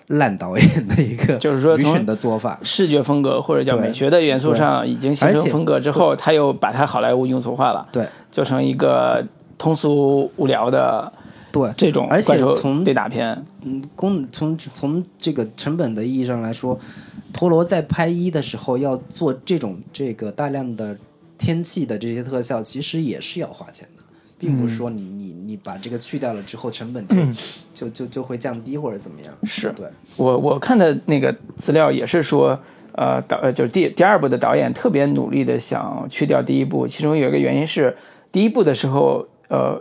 [0.07, 2.59] 烂导演的一个 就是说从愚蠢的做法。
[2.63, 8.05] 视觉风格或者叫美学的元素上已经形成风格之后，他又把它好莱坞庸俗化了，对。
[8.31, 9.25] 做成一个
[9.57, 11.11] 通俗无聊的
[11.51, 13.45] 对，这种而且从对打片。
[13.63, 16.79] 嗯，功从从这个成本的意义上来说，
[17.33, 20.97] 陀螺在拍一的时候要做这种这个大量的
[21.37, 24.00] 天气的这些特效，其实也是要花钱的，
[24.41, 27.15] 并不是说你你你把这个去掉了之后，成本就、
[27.75, 29.31] 就就就会降低或者怎么样。
[29.43, 29.85] 是对，
[30.17, 32.59] 我我看的那个资料也是说，
[32.93, 37.95] 呃，导呃就是第第二部的导演特别努力的想去掉第一部，其中有一个原因是
[38.31, 39.79] 第一部的时候，呃，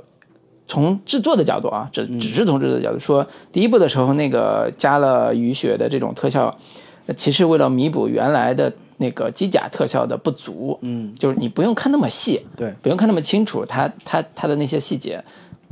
[0.67, 6.59] 从制作的角度啊，只只是从制作的角度说，第一部的时候那个加了雨雪的这种特效，
[7.07, 15.25] 呃其实为了弥补原来的那个机甲特效的不足，嗯，就是你不用看那么细，对，不用看那么清楚，它它它的那些细节，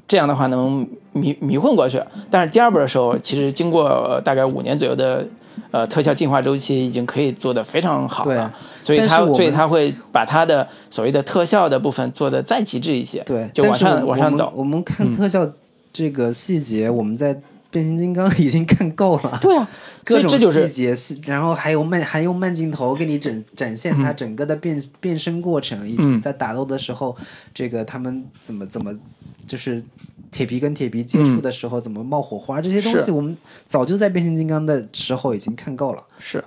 [0.08, 2.02] 这样的话能迷迷混过去。
[2.30, 5.26] 但是第二部的时候，其实经过呃大概五年左右的
[5.70, 8.50] 呃特效进化周期已经可以做得非常好了，
[8.82, 14.50] 所以它所以它会把它的所谓的特效的部分做得再极致一些，对，就往上往上走。
[14.56, 15.46] 我们看特效
[15.92, 17.38] 这个细节，我们在
[17.70, 19.38] 变形金刚已经看够了。
[19.42, 19.68] 对啊，
[20.07, 27.16] 所各种以这就是细节，细然后还有慢，还用慢镜头给你展展现它整个的变、变身过程，以及嗯在打斗的时候，
[27.52, 28.94] 这个他们怎么怎么
[29.46, 29.83] 就是
[30.31, 36.02] 铁皮跟铁皮接触的时候、怎么冒火花，这些东西我们早就在变形金刚的时候已经看够了。
[36.18, 36.42] 是，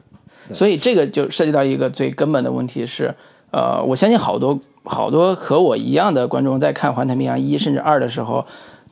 [0.54, 3.14] 所以这个就涉及到一个最根本的问题是，
[3.52, 8.46] 呃，我相信好多好多和我一样的观众在看《环太平洋一》甚至二的时候，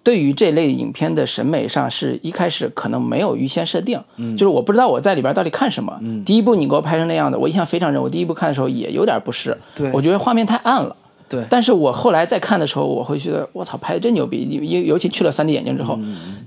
[0.03, 5.99] 对于这类影片的审美上是一开始可能没有预先设定，嗯就是我不知道我在里边到底看什么。
[6.25, 8.01] 第一部你给我拍成那样的，我印象非常深。
[8.01, 10.95] 我第一部看的时候也有点不适，对我觉得画面太暗了。
[11.27, 14.47] 对但是我后来再看的时候，我会觉得我操，拍的真牛逼！
[14.49, 15.95] 因因尤其去了三 D 眼镜之后、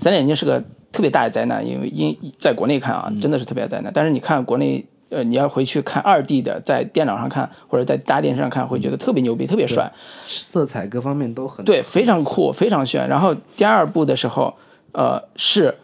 [0.01, 0.61] 3D 眼镜是个
[0.91, 3.89] 特别大的灾难，因为因在国内看啊，真的是特别灾难。
[3.93, 9.91] 但是你看国内，呃，你要回去看二 D 的，在电脑上看或者在大电视上看，会觉得特别牛逼，特别帅。
[10.23, 13.07] 色彩各方面都很对，非常酷，非常炫。
[13.07, 14.53] 然后第二部的时候，
[14.91, 15.75] 呃，是，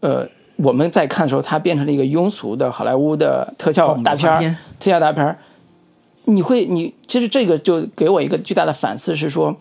[0.00, 4.40] 呃，我们在看的时候，它变成了一个庸俗的好莱坞的特效大片儿，
[4.78, 5.38] 特效大片儿。
[6.24, 9.52] 你会，你其实这个就给我一个巨大的反思，是说，《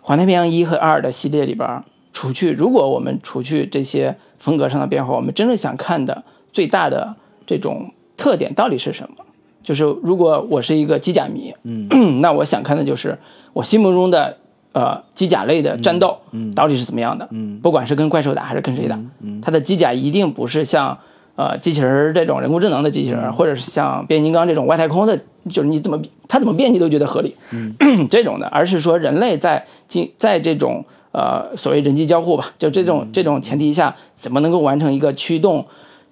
[0.00, 7.14] 环太平洋一》和二的系列里边儿，除去如果我们除去这些风格上的变化，我们真正想看的最大的
[7.46, 9.24] 这种特点到底是什么？
[9.62, 11.86] 就是如果我是一个机甲迷，嗯，
[12.20, 13.16] 那我想看的就是
[13.52, 14.36] 我心目中的
[14.72, 17.28] 呃机甲类的战斗，嗯，到底是怎么样的？
[17.30, 20.98] 嗯，不管是跟怪兽打还是跟谁打，嗯，它的机甲一定不是像
[21.36, 25.16] 呃机器人这种人工智能的机器人，或者是像变形金刚这种外太空的，
[25.48, 27.72] 就是你怎么它怎么变你都觉得合理，嗯，
[28.10, 35.64] 这种的，而是说人类在进在这种呃所谓人机交互吧，就这种这种前提下，怎么能够完成一个驱动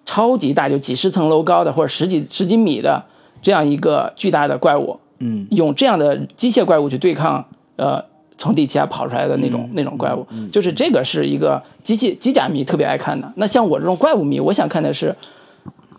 [0.04, 3.04] 超级大，就几十层楼高的或者十几十几米的
[3.42, 7.44] 这样一个巨大的怪物，嗯，用这样的机械怪物去对抗
[7.76, 8.04] 呃
[8.36, 13.30] 从地底下跑出来的那种、那种怪物，就是这个是一个机器机甲迷特别爱看的。
[13.36, 15.14] 那像我这种怪物迷，我想看的是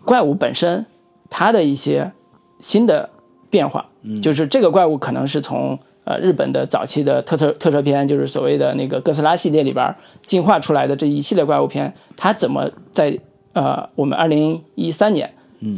[0.04, 0.84] 怪物本身
[1.30, 2.10] 它的一些
[2.58, 3.08] 新的
[3.48, 3.86] 变化，
[4.20, 13.16] 就是这个怪物可能是从呃日本的早期的特色特摄片，就是所谓的那个哥斯拉系列里边进化出来的这一系列怪物片，它怎么在
[13.52, 15.30] 呃我们二零一三年。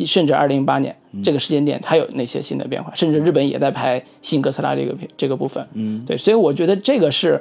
[0.07, 2.91] 甚至二零一八年、这个时间点，它有哪些新的变化？
[2.95, 5.63] 甚至日本也在拍新哥斯拉这个片这个部分。
[5.75, 7.39] 嗯，对，所以我觉得这个是，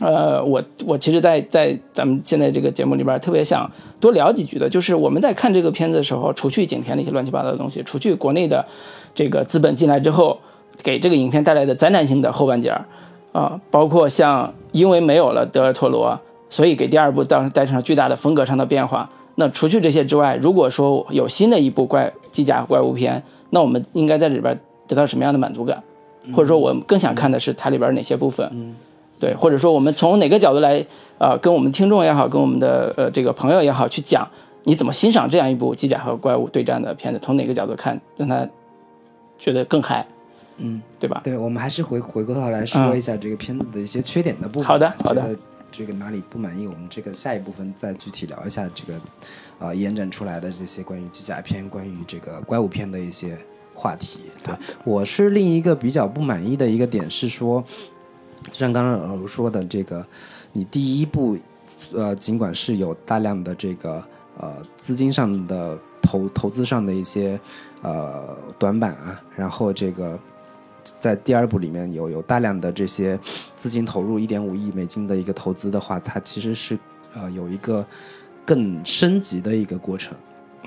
[0.00, 8.66] 呃，我我其实在，在咱们现在这个节目里边，特别想多聊几句的，就是我们在看这个片子的时候，除去景甜那些乱七八糟的东西，除去国内的
[9.14, 10.36] 这个资本进来之后，
[10.82, 12.84] 给这个影片带来的灾难性的后半截儿
[13.30, 16.18] 啊、包括像因为没有了德尔托罗，
[16.50, 19.08] 所以给第二部当时带上了巨大的风格上的变化。
[19.36, 25.82] 那除去这些之外，如果说有新的一部怪机甲怪物片，那我们应该在里边得到什么样的满足感？
[26.32, 28.74] 或者说，我更想看的是它里边哪些部分？
[29.20, 30.84] 对，或者说我们从哪个角度来，
[31.18, 34.26] 呃，跟我们听众也好，跟我们的呃这个朋友也好，去讲
[34.64, 38.48] 你怎么欣赏这样一部机甲和怪物对战的片子，从哪个角度看，让他
[39.38, 40.06] 觉得更嗨，
[40.56, 41.20] 嗯，对吧？
[41.22, 44.66] 对，我们还是回回过头来说一下这个片子的一些缺点的部分。
[44.66, 45.36] 好的好的
[45.76, 49.00] 这个哪里不满意，我们这个下一部分再具体聊一下这个，
[49.58, 53.36] 啊、延展出来的这些关于机甲片、关于这个怪物片的一些
[53.74, 54.20] 话题。
[54.44, 57.60] 对，我是另一个比较不满意的一个点是说，
[58.52, 60.06] 就像刚刚老卢说的，这个
[60.52, 61.36] 你第一部，
[61.92, 64.00] 呃，尽管是有大量的这个
[64.38, 67.38] 呃资金上的投投资上的一些
[67.82, 70.16] 呃短板啊，然后这个
[71.00, 73.18] 在第二部里面有有大量的这些
[73.56, 76.78] 资金投入一点五亿美金的一个投资的话，它其实是
[77.14, 77.86] 呃有一个
[78.44, 80.14] 更升级的一个过程。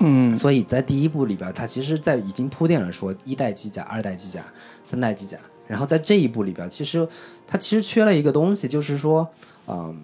[0.00, 4.44] 嗯所以在第一部里边，它其实在已经铺垫了说一代机甲、二代机甲、
[4.84, 7.06] 三代机甲，然后在这一部里边，其实
[7.46, 9.28] 它其实缺了一个东西，就是说，
[9.66, 10.00] 嗯，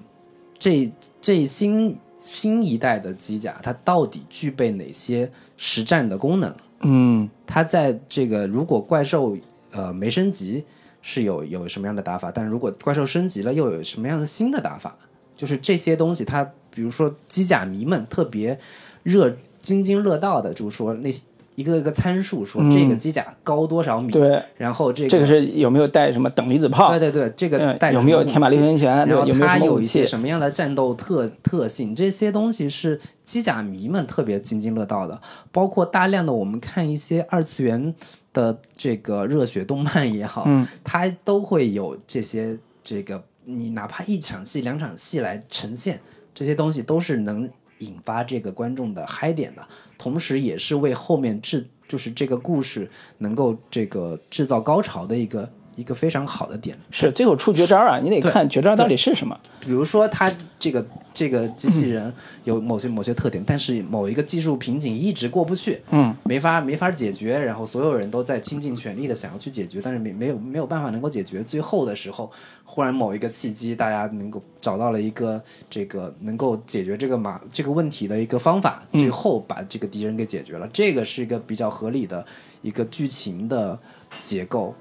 [0.59, 6.53] 这这新新一代的机甲，它到底具备哪些实战的功能？
[6.81, 9.37] 嗯它在这个如果怪兽
[9.75, 10.65] 呃没升级
[11.03, 14.97] 是有有什么样的打法，但如果怪兽升级了又有什么样的新的打法？
[15.37, 18.57] 就是这些东西，它比如说机甲迷们特别
[19.03, 21.23] 热津津乐道的，就是说那些
[21.57, 26.91] 一个一个参数，说这个机甲高多少米，对，然后这个这个是有没有带什么等离子炮？
[26.91, 29.07] 对对对，这个嗯带有没有天马流星拳？
[29.09, 29.59] 然后它？
[29.59, 31.95] 有一些什么样的战斗特特性？
[31.95, 37.93] 这些东西是机甲迷们特别津津乐道的，包括大量的我们看一些二次元
[38.35, 40.69] 的这个热血动漫也好，嗯。
[40.85, 45.99] 它都会有这些这个，你哪怕一场戏、两场戏来呈现
[46.35, 49.67] 这些东西，都是能引发这个观众的嗨点的，
[49.97, 56.77] 同时也是为后面制就是这个故事能够这个制造高潮的一个一个非常好的点。
[56.91, 59.39] 是最后出绝招啊，你得看绝招到底是什么。
[59.61, 62.13] 比如说，它这个这个机器人
[62.45, 71.43] 有某些某些特点，但是某一个技术瓶颈一直过不去，嗯，没法没法解决，然后所有人都在倾尽全力的想要去解决，但是没没有没有办法能够解决。
[71.43, 72.31] 最后的时候，
[72.65, 80.69] 忽然某一个契机，大家能够找到了一个这个能够解决这个马这个问题的一个方法，最后把这个敌人给解决了。
[80.73, 82.25] 这个是一个比较合理的
[82.61, 83.79] 一个剧情的
[84.19, 84.75] 结构，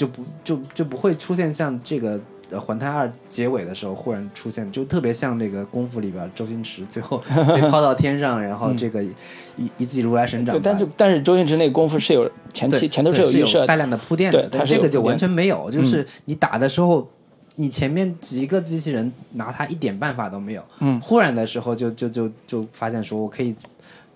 [0.00, 2.18] 就不就就不会出现像这个。
[2.52, 7.22] 呃，《环太二》结尾的时候忽然出现，就特别像那个功夫里边周星驰最后
[7.54, 10.56] 被抛到天上，然后这个一一记如来神掌。
[10.56, 17.08] 对，但是但是周星驰那个功夫是有前期前头是有预设，大量的铺垫的，但这个就完全没有，就是你打的时候，
[17.54, 23.54] 你前面几个机器人拿他一点办法都没有，嗯，忽然的时候就就就就发现说我可以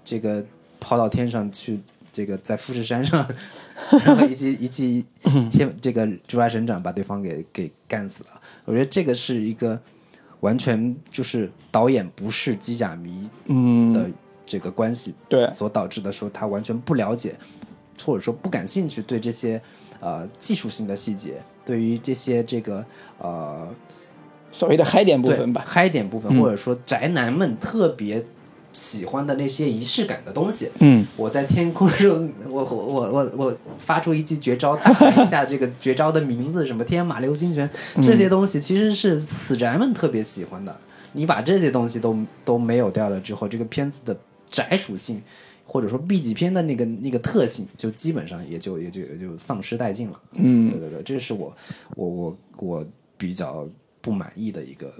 [0.02, 0.44] 这个
[0.80, 1.78] 抛到天上去。
[2.14, 3.28] 这个在富士山上，
[4.06, 5.04] 然后一记 一记
[5.50, 8.40] 天，这个猪八神掌把对方给给干死了。
[8.64, 9.76] 我觉得这个是一个
[10.38, 13.28] 完全就是导演不是机甲迷
[13.92, 14.08] 的
[14.46, 17.34] 这个关系，对所导致的，说他完全不了解，
[18.06, 19.60] 或者说不感兴趣对这些
[19.98, 22.86] 呃技术性的细节，对于这些这个
[23.18, 23.68] 呃
[24.52, 28.24] 所谓的嗨点部分吧，嗨点部分，或者说宅男们特别。
[28.74, 37.70] 喜欢的那些仪式感的东西，嗯，我在天空中，我我我我我发出一记绝招，大喊一下这个绝招的名字，什么天马流星拳，
[38.02, 40.76] 这些东西其实是死宅们特别喜欢的。
[41.12, 44.16] 你把这些东西都都没有掉了之后，这个片子的
[44.50, 45.22] 宅属性
[45.64, 50.20] 或者说 B 级片的那个那个特性，就基本上也就也就也就丧失殆尽了。
[50.32, 51.56] 嗯，对对对，这是我
[51.94, 53.64] 我我我比较
[54.00, 54.92] 不满意的一个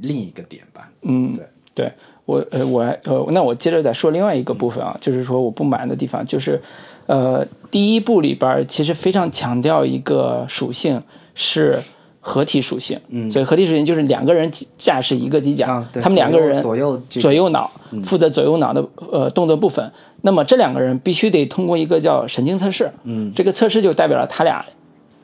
[0.00, 0.92] 另一个点吧。
[1.00, 1.92] 嗯，对对。
[2.24, 6.62] 我呃我呃那我接着再说另外一个部分啊，就是说我不满的地方就是，
[7.06, 11.02] 呃第一部里边其实非常强调一个属性
[11.34, 11.80] 是
[12.20, 17.68] 合体属性，嗯，所以合体属性就是两个人驾驶一个机甲，他们两个人左右左右脑
[18.04, 24.64] 负责左右脑的呃动作部分，那么这两个人必须得通过一个叫神经测试，嗯，这个测试就代表了他俩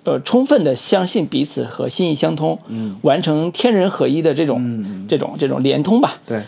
[0.09, 6.40] 呃充分的相信彼此和心意相通，嗯，完成天人合一的这种这种这种连通吧，对。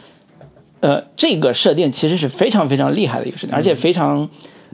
[0.80, 4.26] 呃，这个设定其实是非常非常厉害的一个设定，而且非常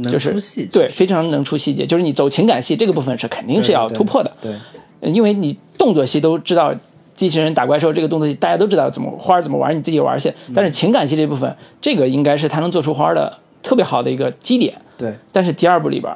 [0.05, 0.37] 就是
[0.71, 4.33] 对非常能出细节，就是你走情感戏这个部分是肯定是要突破的。
[4.41, 4.55] 对，
[5.01, 6.73] 因为你动作戏都知道，
[7.17, 10.33] 机器人打怪兽这个动作戏大家都知道怎么花怎么玩，你自己玩去。
[10.55, 14.81] 但是情感戏这部分，这个应该是他能做出花的特别好的一个基点。
[14.97, 16.15] 对，但是第二部里边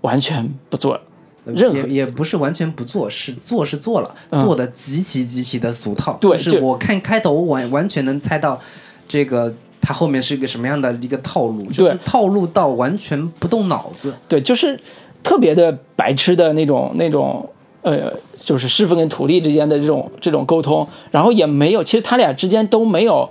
[0.00, 1.00] 完全不做
[1.44, 6.16] 任何，也也不是完全不做，是做是做了，做的极其极其的俗套。
[6.20, 8.60] 对，是我看开头完完全能猜到。
[9.08, 11.62] 这个它后面是一个什么样的一个套路？
[11.66, 14.14] 就是套路到完全不动脑子。
[14.26, 14.80] 对，就是
[15.22, 17.46] 特别的白痴的那种那种
[17.82, 23.28] 呃，就是师傅跟徒弟之间的这种这种沟通，然后也没有，其实他俩之间都没有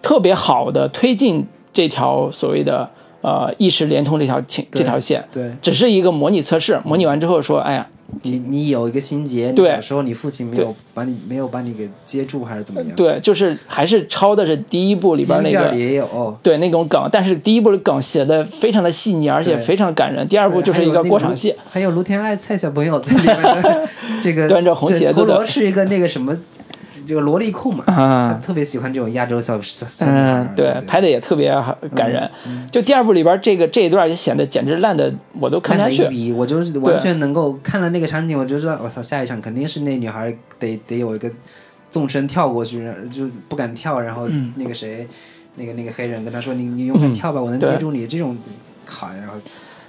[0.00, 2.88] 特别好的推进这条所谓的
[3.20, 5.24] 呃意识连通这条情这条线。
[5.32, 7.86] 对，只是一个模拟测试，模拟完之后说，哎呀。
[8.22, 12.96] 你你有一个心结，对，小时候你父亲没有把你没有把你给接住，还是怎么样？
[12.96, 20.26] 对，就是还是抄的是第一部里边那个，也有，对那种梗，但是第一部的梗写的非常的细腻，而且非常感人。
[20.26, 23.88] 第二部就是一个过场戏，还有卢天爱蔡小朋友在里面，
[24.22, 26.34] 这个端着红鞋子，陀螺是一个那个什么。
[27.08, 31.50] 这个萝莉控嘛，啊，特别喜欢这种亚洲小小嗯，对，拍的也特别
[31.94, 32.30] 感人。
[32.70, 36.32] 就第二部里边这个这一段就显得简直烂的，我都看不下去。
[36.34, 41.30] 我就是完全能够看了那个场景，我就说，我操，下一场肯定是那女孩得得有一个
[41.88, 45.08] 纵身跳过去，就不敢跳，然后那个谁，
[45.56, 48.06] 那个那个黑人跟他说，你你勇敢跳吧，我能接住你。
[48.06, 48.36] 这种
[48.84, 49.32] 好，然后。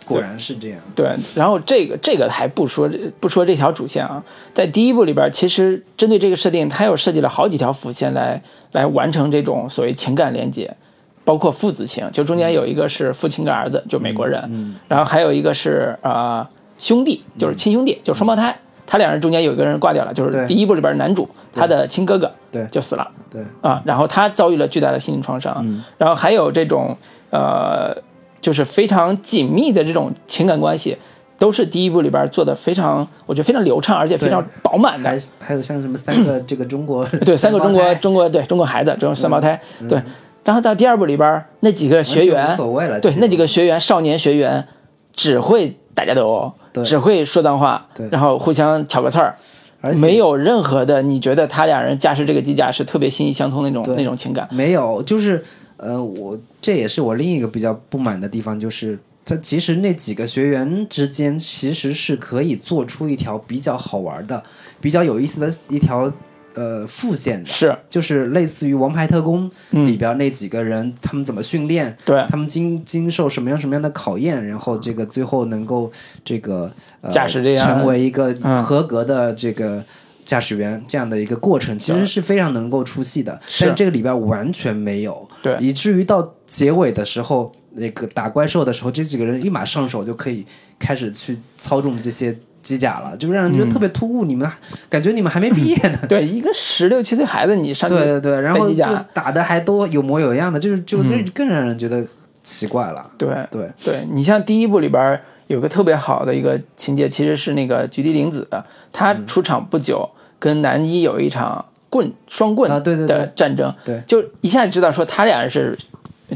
[0.09, 0.79] 果然是这样。
[0.95, 8.41] 对，然后这个这个还不说不说这条主线啊，在第一部里边，其实针对这个设定，他又设计了好几条辅线来
[8.71, 10.75] 来完成这种所谓情感连接，
[11.23, 16.45] 包括父子情，就中间有一个是父亲跟儿子，就美国人，嗯，然后还有一个是呃
[16.79, 26.97] 兄弟，就是亲兄弟，就双胞胎，他两人中间有一个人挂掉了，就是第一部里边男主他的亲哥哥，对，就死了，对，啊，然后他遭遇了巨大的心理创伤，然后还有这种
[27.29, 27.95] 呃。
[28.41, 30.97] 就是非常紧密的这种情感关系，
[31.37, 35.09] 都是第一部里边做的非常，我觉得非常流畅，而且非常饱满的。
[35.09, 40.01] 还还有像什么三个这个中国 对三个中国中国对中国孩子这种三胞胎对，
[40.43, 42.55] 然后到第二部里边那几个学员，
[43.01, 44.67] 对那几个学员少年学员
[45.13, 49.35] 只会打架斗殴，只会说脏话，然后互相挑个刺儿，
[49.81, 54.47] 而且没有任何的你觉得他俩人驾驶这个机甲是特别心意相通那种那种情感。
[54.51, 55.43] 没有，就是
[55.79, 64.43] 呃，我这也是我另一个比较不满的地方，就是他其实那几个学员之间其实是可以做出一条比较好玩的、
[64.81, 66.11] 比较有意思的一条
[66.55, 75.89] 呃副线的，是，就是类似于《王牌特工》嗯里边那几个人，他们怎么训练，对，他们经经受什么样什么样的考验，然后这个最后能够
[76.25, 76.69] 这个、
[77.01, 79.85] 呃、驾驶这样成为一个嗯合格的这个
[80.29, 83.39] 驾驶员这样的一个过程，其实是非常能够出戏的。
[83.47, 90.45] 是但这个里边完全没有，对以至于到结尾的时候，那个打怪兽的时候，这几个人立马上手就可以
[90.77, 94.23] 开始去操纵这些机甲了，就让人觉得特别突兀。
[94.23, 94.55] 你们还
[94.87, 95.97] 感觉你们还没毕业呢。
[96.07, 102.05] 对，一个十六七岁孩子，你上对对对，然后就打的还都有模有样的，就是就嗯更让人觉得
[102.43, 103.09] 奇怪了。
[103.17, 108.47] 对对，对你像第一部里边有个特别好的一个情节，其实是那个菊地凛子，
[108.91, 110.07] 她嗯出场不久，
[110.39, 113.17] 跟男一有一场棍双棍啊对对对。
[113.17, 114.01] 的战争，对。
[114.07, 115.77] 就一下就知道说他俩是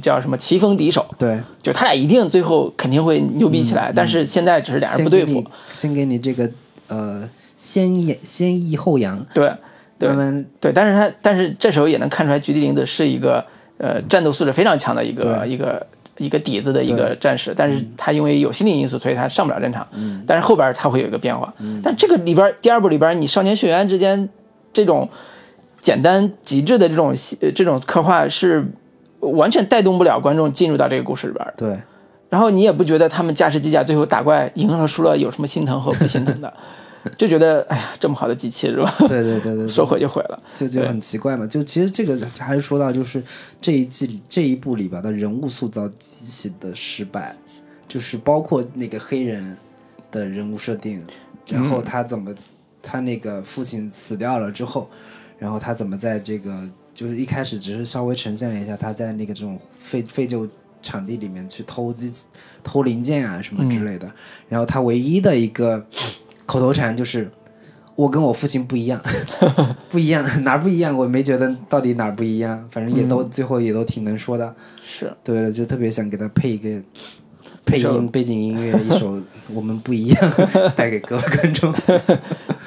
[0.01, 5.45] 叫什么棋逢敌手，对，就他俩一定最后肯定会牛逼起来，但是现在只是俩人不对付。
[5.69, 6.49] 先给你这个
[6.87, 9.53] 呃先抑先抑后扬，对
[9.99, 10.09] 对
[10.59, 13.45] 对，但是他但是这时候也能看出来菊地凛子是一个
[13.77, 15.85] 呃战斗素质非常强的一个一个
[16.17, 19.87] 一个底子的一个战士，但是他因为有心理因素，所以他上不了战场。
[19.93, 21.53] 嗯，但是后边他会有一个变化。
[21.59, 24.29] 嗯，但这个里边第二部里边，你少年学员之间
[24.71, 25.09] 这种
[25.81, 27.13] 简单极致的这种
[27.55, 28.65] 这种刻画是
[29.19, 31.53] 完全带动不了观众进入到这个故事里边的。
[31.57, 31.77] 对
[32.29, 36.51] 然后你也不觉得他们驾驶机甲最后打怪赢了输了有什么心疼和不心疼的，
[37.17, 38.95] 就觉得哎呀这么好的机器是吧？
[38.99, 40.41] 对对对对对，说毁就毁了。
[40.53, 41.45] 就就很奇怪嘛。
[41.45, 43.21] 就其实这个还是说到，就是
[43.59, 47.35] 这一季里这一部里边的人物塑造极其的失败，
[47.87, 49.57] 就是包括那个黑人
[50.11, 51.05] 的人物设定，
[51.47, 52.33] 然后他怎么、
[52.81, 54.87] 他那个父亲死掉了之后，
[55.37, 56.57] 然后他怎么在这个
[56.93, 60.47] 就是一开始只是稍微呈现了一下他在那个这种废废旧
[60.81, 62.25] 场地里面去偷机器、
[62.63, 64.09] 偷零件啊什么之类的，
[64.47, 65.85] 然后他唯一的一个
[66.45, 67.31] 口头禅就是。
[67.95, 68.99] 我跟我父亲不一样，
[69.87, 70.97] 不一样， 哪儿不一样？
[70.97, 74.51] 我没觉得到底哪儿不一样，反正也都、最后也都挺能说的。
[74.83, 76.69] 是，对，就特别想给他配一个
[77.63, 79.11] 配音背景音乐，一首
[79.53, 80.31] 《我们不一样》
[80.73, 81.71] 带给各位观众。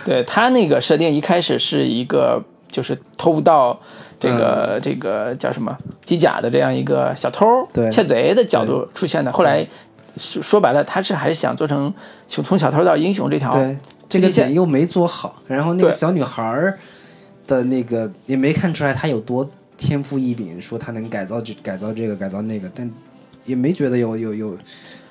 [0.05, 3.77] 对他那个设定一开始是一个就是偷盗
[4.21, 9.67] 这个、这个叫什么机甲的这样一个小偷对窃贼的角度出现的，后来
[10.17, 11.93] 说说白了，他是还是想做成
[12.27, 13.77] 从从小偷到英雄这条对，
[14.09, 16.79] 这个线点又没做好，然后那个小女孩儿
[17.47, 22.91] 的那个也没看出来她有多天赋异禀，说她能改造这改造这个改造那个，但
[23.45, 24.59] 也没觉得有有有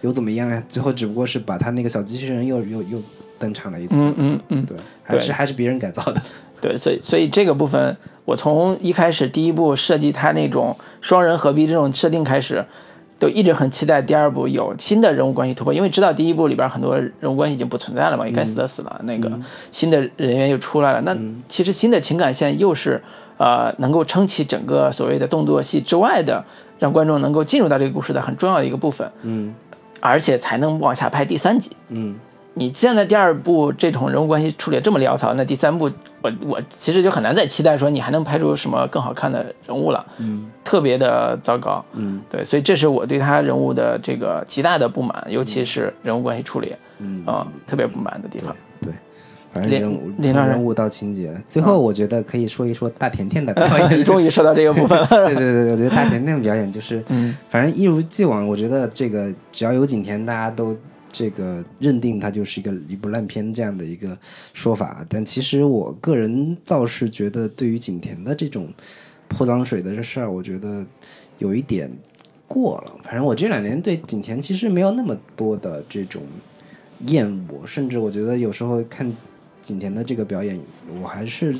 [0.01, 0.62] 有怎么样呀。
[0.68, 3.01] 最后只不过是把她那个小机器人又又又
[3.38, 3.95] 登场了一次。
[3.95, 6.22] 嗯嗯嗯，对，还是还是别人改造的。
[6.60, 12.66] 对，所以所以这个部分，我从一开始第一部设计他那种双人合璧这种设定开始，
[13.18, 19.32] 都一直很期待第二部有新的人物关系突破，因为知道第一部里边很多人物关系已经不存在了嘛，也该死的死了，那个
[19.72, 23.01] 新的人员又出来了，那其实新的情感线又是
[23.38, 26.43] 呃能够撑起整个所谓的动作戏之外的，
[26.80, 29.53] 让观众能够进入到这个故事的很重要的一个部分，嗯。
[30.01, 31.72] 而且才能往下拍第三集。
[31.89, 32.13] 嗯，
[32.58, 35.91] 你现在第二部这种人物关系处理这么潦草，那第三部
[36.22, 47.24] 我我其实就很难再期待说你还能拍出什么更好看的人物了，嗯，特别的糟糕，嗯，对，所以这是我对他人物的这个极大的不满，尤其是人物关系处理，嗯。
[47.26, 48.56] 啊、特别不满的地方。
[48.82, 48.93] 对，
[49.51, 53.99] 反正连人物从人物到情节，最后我觉得可以说一说大甜甜的表演。
[53.99, 60.76] 你 终于说到这个部分了， 对对对，我觉得大甜甜的表演就是， 嗯，反正一如既往，我觉得这个只要有景甜，大家都
[61.18, 64.18] 这个认定它就是一个一部烂片这样的一个
[64.53, 65.05] 说法。
[65.07, 68.68] 但其实我个人倒是觉得，对于景甜的这种
[69.30, 70.86] 泼脏水的这事儿，我觉得
[71.38, 71.89] 有一点
[72.49, 72.93] 过了。
[73.01, 76.22] 反正我这两年对景甜其实没有那么多的这种
[77.07, 79.09] 厌恶，甚至我觉得有时候看
[79.61, 80.59] 景甜的这个表演，
[81.01, 81.57] 我还是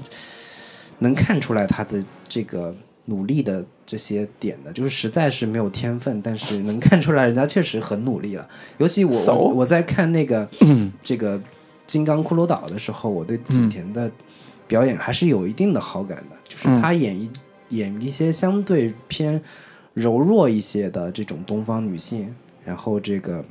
[1.00, 2.76] 能看出来她的这个
[3.06, 8.48] 努力的这些点的，就是实在是没有天分，但是能看出来人家确实很努力了。
[8.80, 10.48] 尤其我我在看那个
[11.02, 11.40] 这个
[11.86, 14.12] 金刚骷髅岛的时候，我对景甜的
[14.68, 17.30] 表演还是有一定的好感的，就是她演一
[17.70, 19.42] 演一些相对偏
[19.94, 22.34] 柔弱一些的这种东方女性，
[22.64, 23.44] 然后这个。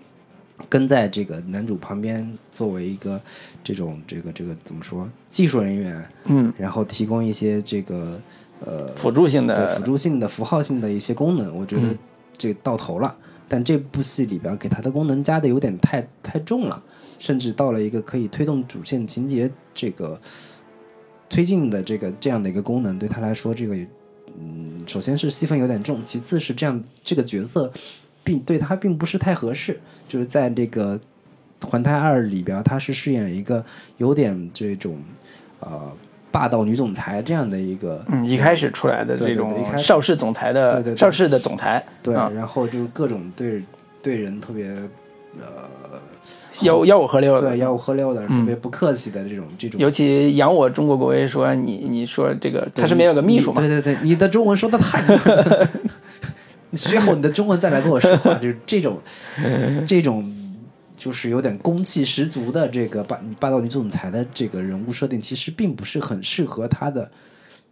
[0.69, 3.21] 跟在这个男主旁边，作为一个
[3.65, 8.21] 这种这个这个怎么说技术人员，嗯，然后提供一些这个
[8.61, 11.99] 呃辅助性的辅助性的符号性的一些功能，我觉得嗯
[12.37, 13.17] 这到头了。
[13.47, 16.83] 但这部戏里边给它的功能加的有点太太重了，
[17.19, 20.19] 甚至到了一个可以推动主线情节这个
[21.29, 23.77] 推进的这个这样的一个功能，对他来说，这个
[24.39, 27.71] 嗯，首先是戏份有点重，其次是这样这个角色
[28.25, 29.79] 并对他并不是太合适，
[30.09, 30.99] 就是在这个
[31.67, 33.65] 《环太二》里边，他是饰演一个
[33.99, 34.99] 有点这种
[35.61, 35.93] 呃
[36.35, 43.63] 霸道女总裁这样的一个，嗯，一开始出来的这种邵氏总裁的邵氏的总裁，对，啊然后就各种对
[44.03, 44.67] 对人特别
[45.39, 45.47] 呃
[46.55, 48.41] 吆吆五喝六的，对吆五喝六的，嗯。
[48.41, 49.81] 特别不客气的这种这种。
[49.81, 55.01] 尤其扬我中国国威说你你说这个他身边有个秘书嘛，对对对，你的中文说的太
[56.71, 58.99] 你学好你的中文再来跟我说话， 就是这种
[59.87, 60.29] 这种
[61.05, 67.11] 就是有点攻气十足的这个霸霸道女总裁的这个人物设定，其实并不是很适合她的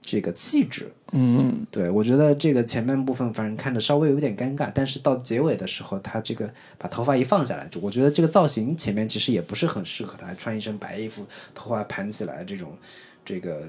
[0.02, 0.92] 这个气质。
[1.12, 11.24] 嗯，对我觉得这个前半部分反正看着稍微有点尴尬，但是到结尾的时候，她这个把头发一放下来，就我觉得这个造型前面其实也不是很适合她，穿一身白衣服，
[11.54, 12.76] 头发盘起来这种
[13.24, 13.66] 这个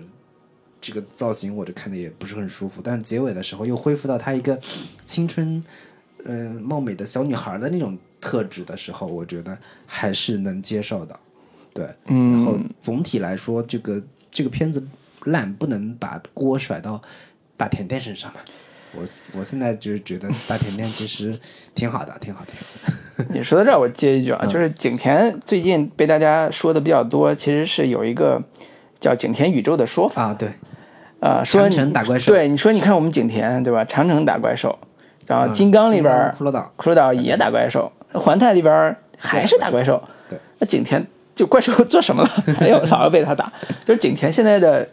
[0.82, 2.82] 这个造型，我就看的也不是很舒服。
[2.84, 4.60] 但是结尾的时候又恢复到她一个
[5.06, 5.64] 青春
[6.26, 11.20] 嗯、貌美的小女孩的那种特质的时候，我觉得还是能接受的。
[11.74, 14.02] 对，嗯然后总体来说，这个
[14.32, 14.84] 这个片子
[15.26, 17.02] 烂，不能把锅甩到
[17.58, 18.40] 大甜甜身上吧。
[18.96, 19.04] 我
[19.40, 21.38] 我现在就是觉得大甜甜其实
[21.74, 23.26] 挺好的，挺好，挺好。
[23.34, 28.42] 你说到这儿，我接一句嗯啊，就是景甜最近被大家说的比较多，其实是有一个
[29.00, 30.50] 叫景甜宇宙的说法啊，对，
[31.20, 33.84] 啊，说长你城打怪兽对，你说你看我们景甜对吧？
[33.84, 34.78] 长城打怪兽，
[35.26, 41.06] 然后嗯金刚里边骷髅岛骷髅岛也打怪兽，环太里边还是打怪兽，对，那景甜
[41.36, 42.30] 就怪兽做什么了？
[42.58, 43.52] 还要老要被他打，
[43.86, 44.88] 就是景甜现在的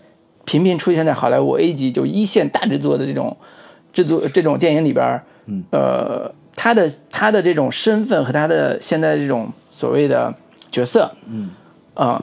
[0.45, 3.37] 频频出现在好莱坞 A 级就一线大制作的这种
[3.93, 10.35] 制作这种电影里边，嗯，呃，他的他的这种身份和他的现在这种所谓的
[10.71, 11.51] 角色，嗯，
[11.95, 12.23] 啊、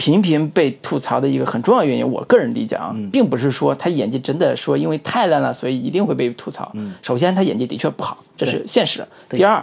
[0.00, 6.70] 频频被吐槽的一个很重要原因，我个人理解啊，并不是说他演技真的说因为太烂了，所以一定会被吐槽。
[6.74, 9.06] 嗯首先他演技的确不好，这是现实。
[9.28, 9.62] 第二，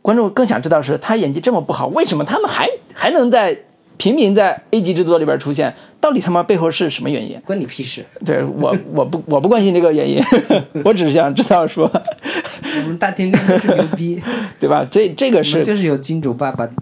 [0.00, 3.58] 观众更想知道是他演技这么不好，为什么他们还还能在
[3.96, 5.74] 频频在 A 级制作里边出现？
[6.00, 7.40] 到底他妈背后是什么原因？
[7.44, 8.06] 关你屁事！
[8.24, 10.22] 对我我不我不关心这个原因，
[10.84, 11.90] 我只是想知道说，
[12.62, 14.22] 我们大甜甜就是牛逼，
[14.60, 14.86] 对吧？
[14.88, 16.76] 这这个是就是有金主爸爸捧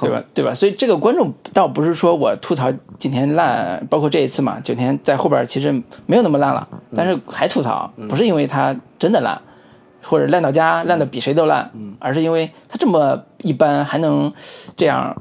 [0.00, 0.24] 对吧？
[0.34, 0.54] 对吧？
[0.54, 5.72] 所以这个观众倒不是说我吐槽景甜烂，包括这一次嘛，景甜在后边其实
[6.06, 9.40] 没有那么烂了，但是还吐槽，不是因为他真的烂，
[10.02, 14.32] 或者烂到家，烂的比谁都烂，而是因为他这么一般还能
[14.76, 15.14] 这样，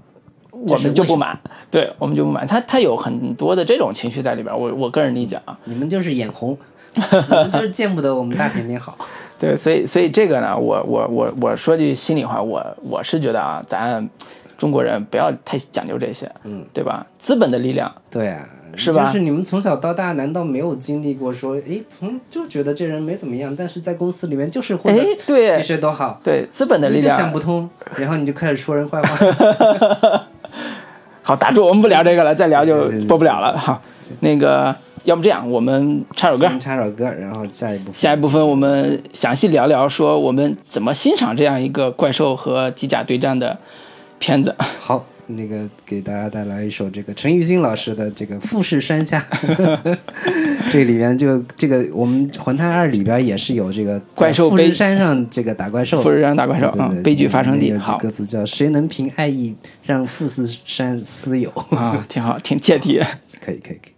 [0.51, 2.45] 我们就不满，对我们就不满。
[2.47, 6.57] 他他有很多的这种情绪在里边，我我个人理解啊，你们就是眼红，
[6.95, 8.97] 你们就是见不得我们大甜甜好。
[9.37, 14.09] 对，所以所以这个呢，我我我我说句心里话，我我是觉得啊，咱
[14.57, 17.05] 中国人不要太讲究这些，嗯，对吧？
[17.17, 17.93] 资本的力量。
[18.09, 30.25] 对啊，是吧就是你们从小到大，难道没有经历过说，哎，从就觉得这人没怎么样，但是在公司里面就是混哎，对比谁都好，对，资本的力你就想不通，然后你就开始说人坏话。
[31.21, 33.57] 好打住，我们不聊这个了，再聊就播不了了。
[33.57, 33.81] 好，
[34.19, 34.75] 那个，
[35.05, 43.57] 要不这样，我们插首歌，先插首歌，然后下一部分下一部分我们详细聊聊，说我们怎么欣赏这样一个怪兽和机甲对战的
[44.25, 44.55] 片子。
[44.79, 49.19] 好，那个给大家带来一首这个陈玉兴老师的这个《富士山下》，
[50.71, 62.99] 这里边就这个我们《环太二》里边也是有这个怪富士山上这个打怪兽，富士山打怪兽对对啊悲剧发生地好歌词叫“谁能凭爱意让富士山私有”啊，挺好，挺切题。
[63.39, 63.93] 可以可以可以。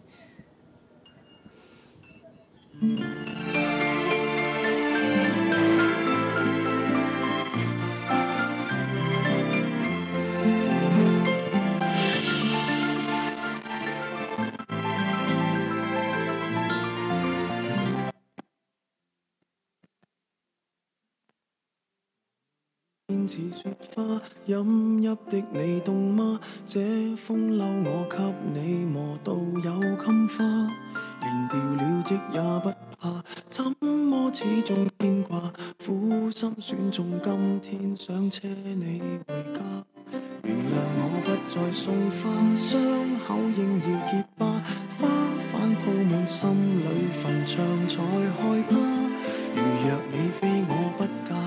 [23.27, 26.39] 似雪花，飲泣的你凍嗎？
[26.65, 28.17] 這風褸我給
[28.53, 30.43] 你磨到有襟花，
[31.21, 35.51] 連掉了職也不怕，怎麼始終牽掛？
[35.85, 39.59] 苦心選中今天想車你回家，
[40.43, 42.69] 原諒我不再送花，傷
[43.27, 44.61] 口應要結疤，
[44.97, 45.07] 花
[45.51, 46.85] 瓣鋪滿心裏
[47.21, 48.77] 墳場才害怕。
[49.55, 51.46] 如若你非我不嫁，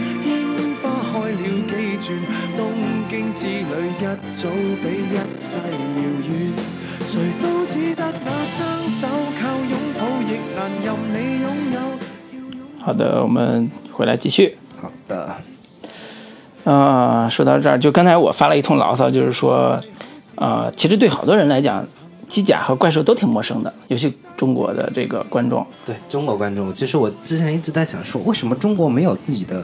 [4.01, 4.49] 一早
[4.81, 5.77] 比一世遙
[6.25, 6.27] 遠。
[7.05, 8.57] 誰都只得那雙
[8.89, 9.05] 手，
[9.39, 11.45] 靠擁抱亦難任你擁
[11.75, 11.77] 有。
[12.79, 14.57] 好的，我们回来继续。
[14.81, 15.35] 好的，
[16.63, 19.79] 呃，说到这儿，就刚才我发了一通牢骚，就是说，
[20.33, 21.85] 呃，其实对好多人来讲，
[22.27, 25.63] 机甲和怪兽都挺陌生的，尤其中国的这个观众。
[25.85, 29.63] 对中国观众，其实我之前一直在想说，为什么中国没有自己的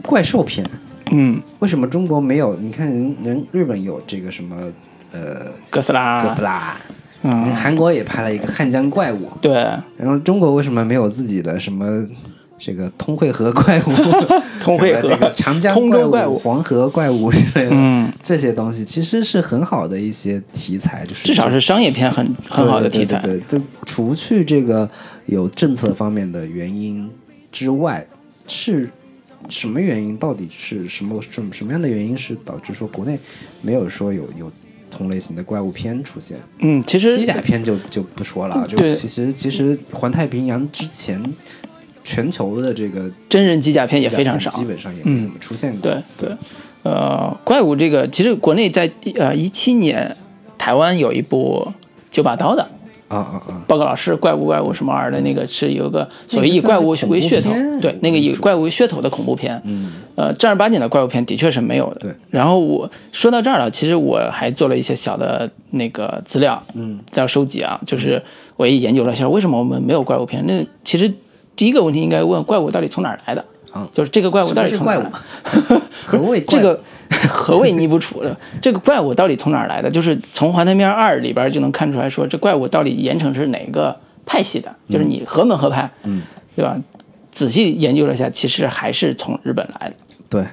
[0.00, 0.66] 怪兽片？
[1.12, 2.56] 嗯，为什么中国没有？
[2.56, 4.56] 你看人人日本有这个什么
[5.12, 6.76] 呃哥斯拉，哥斯拉，
[7.22, 9.52] 嗯，韩国也拍了一个汉江怪物，对，
[9.96, 12.04] 然后中国为什么没有自己的什么
[12.58, 13.92] 这个通惠河怪物、
[14.60, 15.08] 通惠河。
[15.08, 15.74] 这个长江
[16.10, 17.70] 怪物黄河怪物之类的？
[17.70, 23.18] 嗯，这些东西其实是很好的一些题材，就是至少是商业片很很好的题材。
[23.18, 23.62] 对对对，对。
[23.84, 24.88] 除去这个
[25.26, 27.08] 有政策方面的原因
[27.52, 28.06] 之外，
[28.48, 28.88] 是
[29.48, 30.16] 什么原因？
[30.16, 33.18] 到底是什么什么什么样的原因是导致说国内
[33.62, 34.50] 没有说有有
[34.90, 36.38] 同类型的怪物片出现？
[36.58, 41.22] 嗯，其实机甲片就就不说了，就对其实其实环太平洋之前，
[42.02, 44.48] 全球的这个真人机甲片也非常少。
[44.50, 45.80] 基本上也没怎么出现过。
[45.82, 46.36] 对对，
[46.82, 50.16] 呃，怪物这个其实国内在呃一七年，
[50.56, 51.72] 台湾有一部
[52.10, 52.66] 九把刀的
[53.08, 53.62] 啊啊啊！
[53.66, 57.50] 报告老师怪物怪物什么玩意儿的那个是有个所谓以怪物为噱头，
[57.80, 62.00] 对那个以怪物为噱头的恐怖片，嗯，呃，正儿八经的怪物片的确是没有的。
[62.00, 62.14] 对。
[62.30, 68.22] 然后我说到这儿了，其实我还做了一些小的那个资料，嗯，要收集啊，就是
[68.56, 70.44] 我也研究了一下，为什么我们没有怪物片？
[70.46, 71.12] 那其实
[71.54, 73.44] 第一个问题应该问怪物到底从哪儿来的？
[73.72, 75.10] 啊就是这个怪物到底从哪儿怪
[76.24, 76.40] 来？
[76.48, 76.80] 这个
[77.28, 79.90] 何谓尼不楚的 这个怪物到底从哪儿来的？
[79.90, 84.74] 就是从《环太平洋二》里边就能看出来说，这怪物到底严惩是哪个派系的？
[84.88, 86.22] 就是你何门何派，嗯，
[86.54, 86.76] 对吧？
[87.30, 89.94] 仔细研究了一下，其实还是从日本来的，
[90.30, 90.44] 对，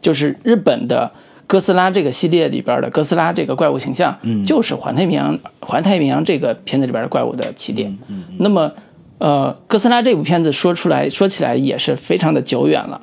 [0.00, 1.12] 就是日本的
[1.46, 7.96] 哥斯拉这个系列里边的哥斯拉这个怪物形象，嗯就是环太平洋环太平洋这个片子里边的怪物的起点。
[8.08, 8.72] 嗯那么，
[9.18, 13.00] 呃，哥斯拉这部片子说出来说起来也是非常的久远了，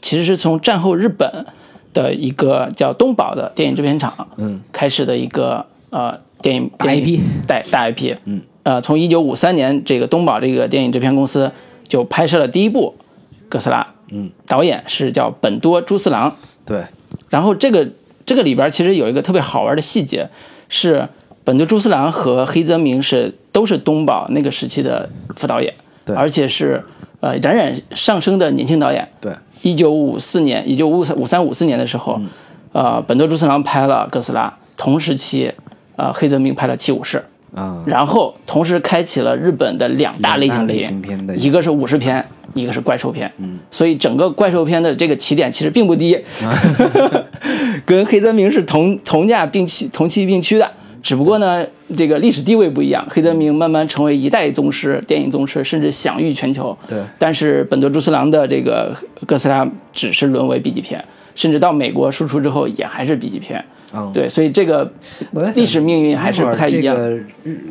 [0.00, 1.44] 其实是从战后日本
[1.92, 11.52] 的一个叫东宝的电影制片厂，嗯，开始的一个呃电影大 IP 大大 IP，嗯，呃，从一九五三年这个东宝这个电影制片公司
[11.86, 12.94] 就拍摄了第一部
[13.48, 16.84] 哥斯拉，嗯，导演是叫本多朱四郎，对，
[17.28, 17.88] 然后这个
[18.24, 20.28] 这个里边其实有一个特别好玩的细节，
[20.68, 21.08] 是
[21.44, 25.74] 本多朱四郎和黑泽明是都是东宝那个时期的副导演，
[26.06, 26.16] 对。
[26.16, 26.82] 而且是
[27.20, 29.08] 呃冉冉上升的年轻导演。
[29.20, 29.32] 对，
[29.62, 32.20] 一九五四年，也就五三五三五四年的时候，
[32.72, 35.52] 呃，本多朱次郎拍了哥斯拉，同时期，
[35.96, 41.62] 呃，黑泽明拍了七武士，啊，然后同时开启了日本的两大类型类片，型片的一个。
[41.62, 43.32] 是武士片，一个是怪兽片。
[43.38, 46.18] 嗯，所以整个怪兽片的这个起点其实并不低，
[47.86, 50.68] 跟黑泽明是同同价并齐同期并驱的。
[51.02, 56.76] 只不过呢，这个历史地位不一样，黑泽明慢慢成为一代宗师，电影宗师，甚至享誉全球。
[56.86, 58.96] 对但是本多朱四郎的这个
[59.26, 63.64] 哥斯拉只是沦为 B 级片，甚至到美国输出之后也还是 B 级片。
[63.94, 64.90] 嗯，对，所以这个
[65.54, 66.96] 历史命运还是不太一样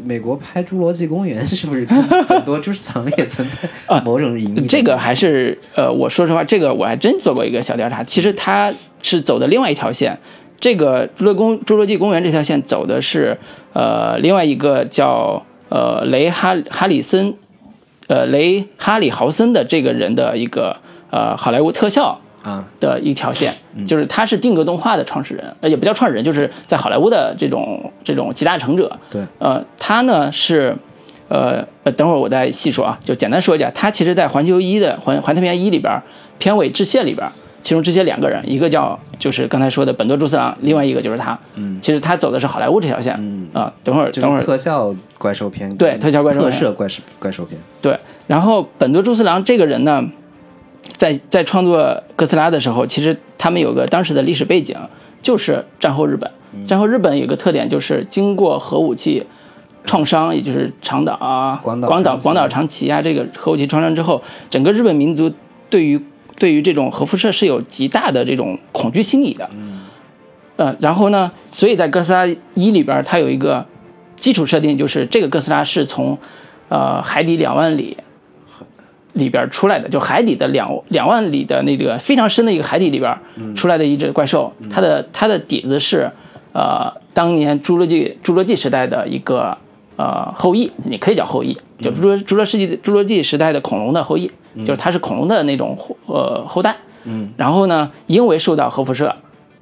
[0.03, 1.83] 美国拍《侏罗纪公园》是不是
[2.27, 8.03] 很多朱四郎也存在 某种隐秘啊这个还是呃，我说实话，这个我还真做过一个小调查。
[8.03, 8.71] 其实他
[9.01, 10.15] 是走的另外一条线，
[10.61, 13.37] 这个侏罗公侏罗纪公园这条线走的是
[13.73, 17.33] 呃另外一个叫呃雷哈哈里森，
[18.07, 20.77] 呃雷哈里豪森的这个人的一个
[21.09, 23.85] 呃好莱坞特效啊，的一条线，嗯。
[23.87, 28.99] 就是他是定格动画的创始人，呃，也不叫创始人，就是在好莱坞的这种这种集大成者。
[29.09, 30.75] 对，呃，他呢是
[31.27, 36.01] 呃呃，等会儿我再细说啊，就简单说一下，他其实在环球一的环环太平洋一里边
[36.37, 37.27] 片尾致谢里边，
[37.61, 41.37] 其中致谢两个人，一个叫就是刚才说的本多朱次郎，另外一个就是他。
[41.55, 43.15] 嗯，其实他走的是好莱坞这条线。
[43.19, 43.47] 嗯。
[43.53, 44.41] 啊，等会儿等会儿。
[44.43, 46.51] 特效怪兽片，对特效怪兽片。
[46.51, 50.03] 特摄怪兽怪兽片，对，然后本多朱次郎这个人呢，
[50.97, 54.75] 在在创作哥斯拉的时候，其实他们有个当时的历史背景，
[55.21, 56.31] 就是战后日本。
[56.67, 59.25] 战后日本有个特点，就是经过核武器
[59.85, 65.31] 创伤，也就是长岛啊、广岛广岛、广岛、长崎啊，这个核武器创伤之后，整个日本民族
[65.69, 66.01] 对于
[66.41, 69.47] 对于这种核辐射是有极大的这种恐惧心理的。
[70.55, 72.25] 呃，然后呢，所以在哥斯拉
[72.55, 73.63] 一里边儿，它有一个
[74.15, 76.17] 基础设定，就是这个哥斯拉是从
[76.69, 77.95] 呃海底两万里
[79.13, 83.21] 里边儿出来的，就海底的两两万里的那个非常深的一个海底里边儿
[83.53, 86.11] 出来的一只怪兽，它的它的底子是
[86.53, 89.55] 呃当年侏罗纪侏罗纪时代的一个
[89.95, 94.31] 呃后裔，你可以叫后裔，就侏罗侏罗世纪侏罗纪时代的恐龙的后裔，
[94.65, 95.77] 就是它是恐龙的那种
[96.11, 96.77] 呃后代。
[97.03, 99.15] 嗯，然后呢，因为受到核辐射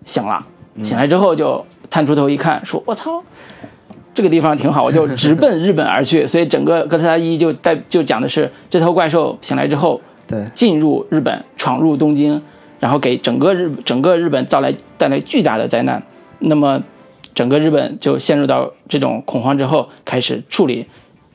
[0.04, 0.46] 醒了，
[0.84, 3.24] 醒来之后就探出头一看，说：“我操，
[4.14, 12.42] 这个地方挺好，我就直奔日本而去。”所以整个哥斯拉一就带就讲的是这头怪兽醒来之后对，进入日本，闯入东京，
[12.82, 16.04] 然后给整个日整个日本造来带来巨大的灾难。
[16.40, 16.84] 那么
[17.34, 20.88] 整个日本就陷入到这种恐慌之后，开始处理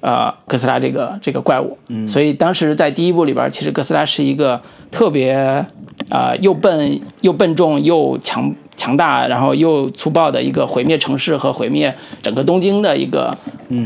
[0.05, 1.79] 呃哥斯拉这个这个怪物。
[1.89, 13.37] 嗯，所以当时在第一部里边，其实哥斯拉是一个特别啊、呃又笨又笨重又强强大，然后又粗暴的一个毁灭城市和毁灭整个东京的一个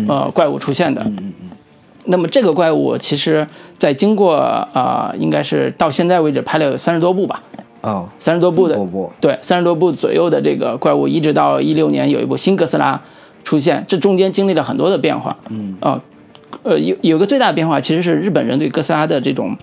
[0.09, 1.07] 呃怪物出现的。
[2.11, 3.47] 那么这个怪物其实，
[3.77, 4.37] 在经过
[4.73, 7.43] 呃，应该是到现在为止拍了有三十多部吧，
[7.83, 8.81] 哦，三十多部的
[9.21, 12.99] 对，三十多部左右的这个怪物，一直到一六年有一部新哥斯拉
[13.45, 15.37] 出现，这中间经历了很多的变化。
[15.51, 16.03] 嗯啊，呃，
[16.65, 19.57] 有有个最大的变化其实是日本人对哥斯拉的这种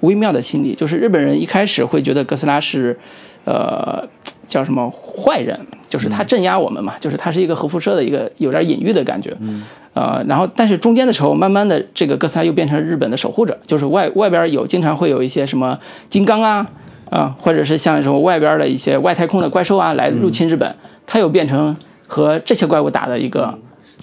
[0.00, 2.98] 微妙的心理，就是日本人一开始会觉得哥斯拉是，
[3.44, 4.08] 呃，
[4.46, 9.32] 叫什么坏人，就是他镇压我们嘛，就是他是一个核辐射的一个有点隐喻的感觉。
[9.40, 9.62] 嗯。
[9.94, 15.78] 呃，然后但是中间的时候，慢慢的这个哥斯拉又变成日本的守护者，就是外外边有经常会有一些什么
[16.08, 16.70] 金刚啊，
[17.10, 20.74] 啊、或者是像什么外边的一些外太空的怪兽啊来入侵日本，
[21.06, 21.76] 它又变成
[22.08, 23.58] 和这些怪物打的一个，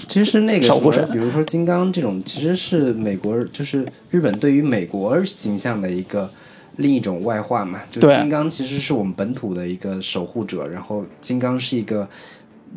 [0.07, 6.29] 其实那个守护神什么比如说金刚这种，其实是美国就是日本对于美国形象的一个
[6.77, 7.81] 另一种外化嘛。
[7.91, 12.07] 就对金刚其实是我们本土的一个守护者，然后金刚是一个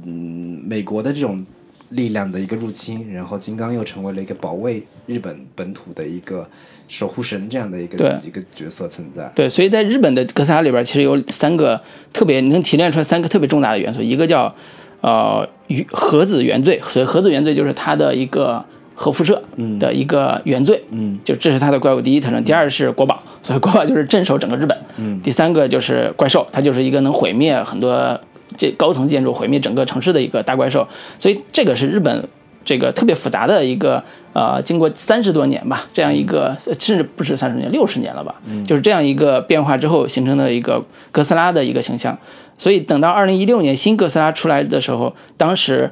[0.05, 1.45] 嗯美国的这种
[1.91, 6.49] 力量的一个入侵，然后金刚又成为了一个保卫日本本土的一个
[6.89, 9.31] 守护神这样的一个一个角色存在。
[9.35, 11.81] 对，所以在日本的哥斯拉里边，其实有三个
[12.12, 14.55] 特别能提炼出来三个特别重大的元素，一个叫
[15.03, 19.42] 呃原核子原罪，所以核子原罪就是它的一个核辐射
[19.78, 22.42] 的一个原罪，嗯，就这是它的怪物第一特征。
[22.42, 28.18] 第二是国宝，所以国宝就是镇守整个日本，嗯，第三个就是怪兽，它就是一个能毁灭很多
[28.57, 30.88] 这高层建筑、毁灭整个城市的一个大怪兽，
[31.18, 32.26] 所以这个是日本。
[32.64, 34.00] 这个特别复杂的一个
[34.32, 40.80] 呃，经过三十多年吧，这样一个呃甚至不是三十年，六十年了吧，就是这样一个变化之后形成的一个
[41.11, 42.16] 哥斯拉的一个形象。
[42.62, 45.90] 所以等到二零一六年新哥斯拉出来的时候，当时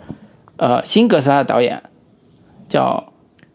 [0.57, 1.83] 呃新哥斯拉的导演
[2.69, 3.13] 叫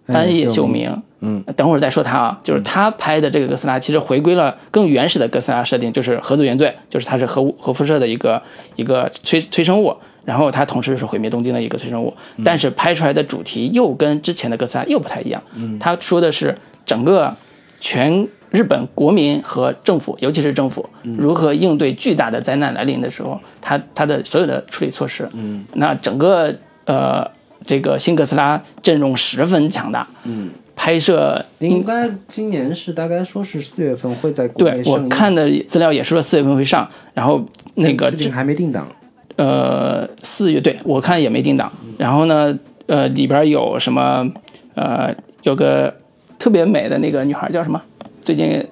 [0.07, 8.43] 安野秀明，嗯，等会儿再说他啊，就是他拍的这个哥斯拉其实回归了更原始的哥斯拉设定，就是核子原罪，就是它是核物核辐射的一个
[8.75, 9.95] 一个催催生物。
[10.25, 12.13] 然后它同时是毁灭东京的一个催生物，
[12.43, 15.41] 但是拍出来的主题又跟之前的哥斯拉又不太一样。
[15.53, 17.33] 嗯，他说的是整个
[17.79, 25.27] 全日本国民和政府，尤其是政府如何应对巨大的灾难来临的时候，他他的所有的处理措施。
[25.33, 27.29] 嗯，那整个呃
[27.65, 30.07] 这个新哥斯拉阵容十分强大。
[30.23, 37.43] 嗯，拍摄应该今年是大概说是四月份会在国对我看的资料也是说四月份会上，然后
[37.73, 38.87] 那个最近还没定档。
[39.35, 41.69] 呃，四月对我看也没定档。
[41.97, 44.31] 然后呢，呃，里边有什么？
[44.75, 45.95] 呃，有个
[46.37, 47.81] 特别美的那个女孩叫什么？
[48.25, 48.65] 最近，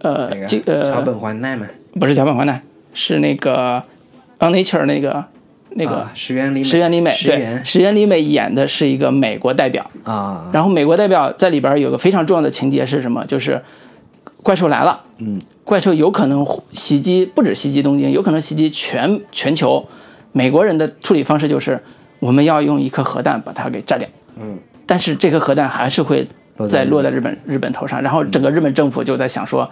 [0.00, 1.66] 呃那，这个桥呃，本环奈嘛，
[2.00, 2.60] 不是桥本环奈，
[2.92, 3.80] 是那个
[4.46, 5.24] 《On Nature》那个
[5.70, 7.16] 那个啊石原里美，石原里美。
[7.24, 9.88] 对，石原里美演的是一个美国代表。
[10.02, 13.24] 啊，然后美国代表在里边有个非常重要的情节是什么？
[13.26, 13.62] 就是
[14.42, 19.86] 怪兽来了，嗯，怪兽有可能袭击，不止袭击东京，有可能袭击全全球。
[20.32, 21.80] 美国人的处理方式就是，
[22.18, 24.08] 我们要用一颗核弹把它给炸掉，
[24.40, 26.26] 嗯，但是这颗核弹还是会
[26.56, 29.68] 落在落在日本日本头上，然后整个日本政府就在想说，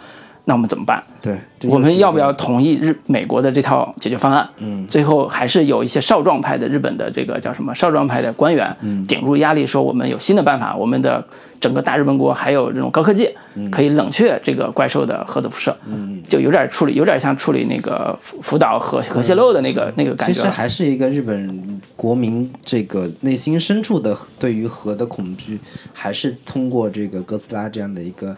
[0.47, 1.03] 那我们怎么办？
[1.20, 1.37] 对，
[1.68, 4.49] 我们要不要同意日美国的这套解决方案？
[4.59, 11.24] 嗯最后还是有一些少壮派的日本的这个叫什么少壮派的官员，嗯顶住压力说我们有新的办法，我们的
[11.61, 13.29] 整个大日本国还有这种高科技，
[13.71, 20.49] 可以冷却这个怪兽的核子辐射，嗯就有点处理，有点像处理那个福福岛核核泄漏的那个那个感觉其实。
[20.49, 25.61] 还是一个日本国民这个内心深处的对于核的恐惧，
[25.93, 28.35] 还是通过这个哥斯拉这样的一个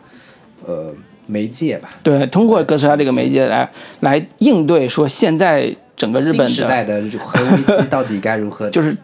[0.67, 0.93] 呃
[1.27, 1.91] 媒介吧。
[2.03, 3.71] 对，通过哥斯拉这个媒介来
[4.01, 8.69] 来应对说现在整个日本新时代，的核危机到底该如何？
[8.71, 8.97] 就是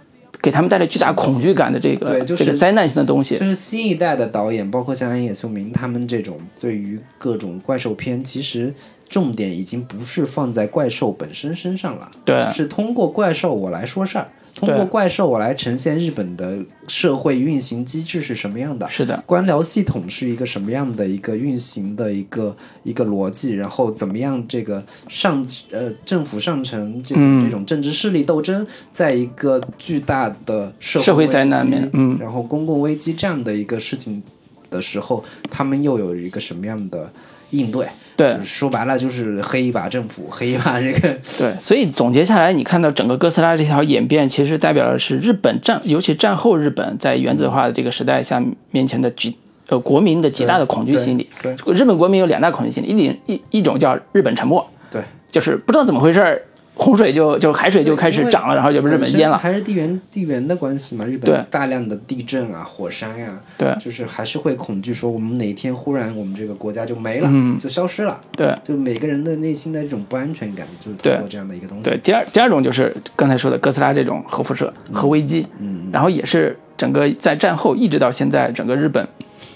[0.49, 3.45] 给他们带来巨大恐惧感的这个对就是这个灾难性的东西就。
[3.45, 8.73] 是新一代的导演，包括像安野秀明他们这种对于各种怪兽片，其实
[9.11, 14.29] 重点已经不是放在怪兽本身身上了，对是通过怪兽我来说事儿，
[14.59, 27.45] 通过怪兽我来呈现日本的社会运行机制是什么样的，是的，官僚系统是一个什么样的一个运行的一个一个逻辑，然后怎么样这个上呃政府上层这种、嗯。
[27.45, 32.19] 这种政治势力斗争，在一个巨大的社社会灾危机难面嗯。
[32.21, 34.23] 然后公共危机这样的一个事情
[34.71, 37.11] 的时候，他们又有一个什么样的
[37.51, 37.87] 应对？
[38.17, 48.43] 对就是说白了就是黑一把政府，黑一把这个对，所以总结下来，你看到整个哥斯拉这条演变，其实代表的是日本战，尤其战后日本在原子化的这个时代下
[48.73, 49.37] 面前的极
[49.69, 51.29] 呃国民的极大的恐惧心理。
[51.41, 55.01] 对日本国民有两大恐惧心理，一种一一种叫日本沉没，对。
[55.31, 56.43] 就是不知道怎么回事儿，
[56.79, 59.37] 洪水就就海水就开始涨了，然后就被日本淹了。
[59.37, 61.05] 还是地缘地缘的关系嘛？
[61.05, 68.21] 日本大量的地震啊、火山呀、对就是还是会恐惧说我们哪天忽然我们这个国家就没了，嗯就消失了。
[68.37, 71.91] 对就每个人的内心的这种不安全感，就是通过这样的一个东西。
[71.91, 79.07] 对，第二第二种就是刚才说的哥斯拉这种核辐射、核危机，嗯，然后也是整个在战后一直到现在，整个日本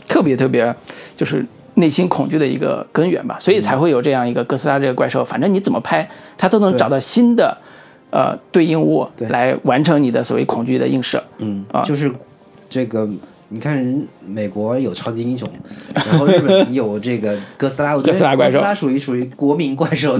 [0.09, 0.75] 特别特别
[1.15, 7.57] 就是内心恐惧的一个根源吧，所以才会有这样一个哥斯拉这个怪兽，反正你怎么拍，它都能找到新的
[8.11, 9.29] 呃对应物对。
[9.29, 11.23] 来完成你的所谓恐惧的映射。
[11.39, 11.83] 嗯，啊。
[11.83, 12.13] 就是
[12.69, 13.09] 这个，
[13.53, 15.47] 你看人美国有超级英雄，
[15.95, 20.19] 然后日本 有这个哥斯拉，我觉得哥斯拉怪兽哥斯拉属于属于国民怪兽，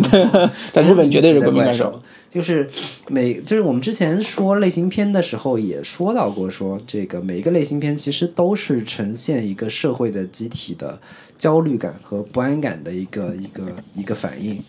[0.71, 2.01] 在 日本绝对是国民怪怪兽。
[2.29, 2.67] 就是
[3.09, 10.99] 每就是我们之前说类型片的时候也说到过说，这个每一个类型片其实都是呈现一个社会的集体的
[11.37, 13.63] 焦虑感和不安感的一个一个
[13.95, 14.63] 一个反应，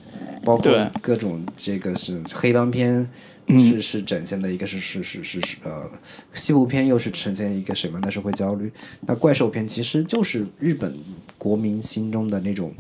[0.44, 3.10] 包括各种这个是黑帮片。
[3.48, 5.90] 嗯是是展现的一个是是是是是呃，
[6.34, 8.72] 西部片又是呈现一个什么样的社会焦虑？
[9.02, 10.96] 那怪兽片其实就是日本
[11.38, 12.74] 国民心中的那种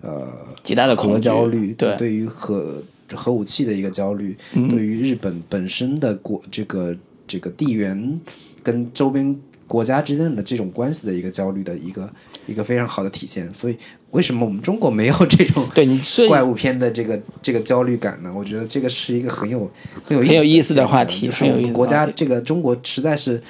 [0.00, 0.28] 呃
[0.62, 2.82] 极大的恐惧核焦虑，对对于核
[3.14, 6.96] 核武器的一个焦虑，嗯对于日本本身的国这个
[7.26, 8.20] 这个地缘
[8.62, 9.34] 跟周边
[9.66, 12.12] 国家之间的这种关系的一个焦虑的一个
[12.46, 13.52] 一个非常好的体现。
[13.52, 13.76] 所以，
[14.10, 15.86] 为什么我们中国没有这种对
[16.28, 18.32] 怪物片的这个这个焦虑感呢？
[18.34, 19.70] 我觉得这个是一个很有
[20.04, 23.40] 很有很有意思的话题就是我们国家这个中国实在是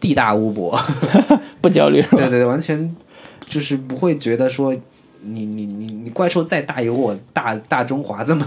[0.00, 0.78] 地大物博，
[1.60, 2.18] 不焦虑是吧？
[2.18, 2.94] 对对对，完全
[3.46, 4.74] 就是不会觉得说。
[5.20, 8.46] 你你你你怪兽再大，有我大大中华这么、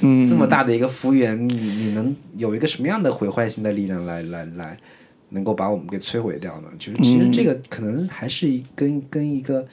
[0.00, 4.76] 嗯这么大的一个幅员，你你能有一个什么样的毁坏性的力量来来来，
[5.28, 6.66] 能够把我们给摧毁掉呢？
[6.76, 9.64] 就是其实这个可能还是一跟跟一个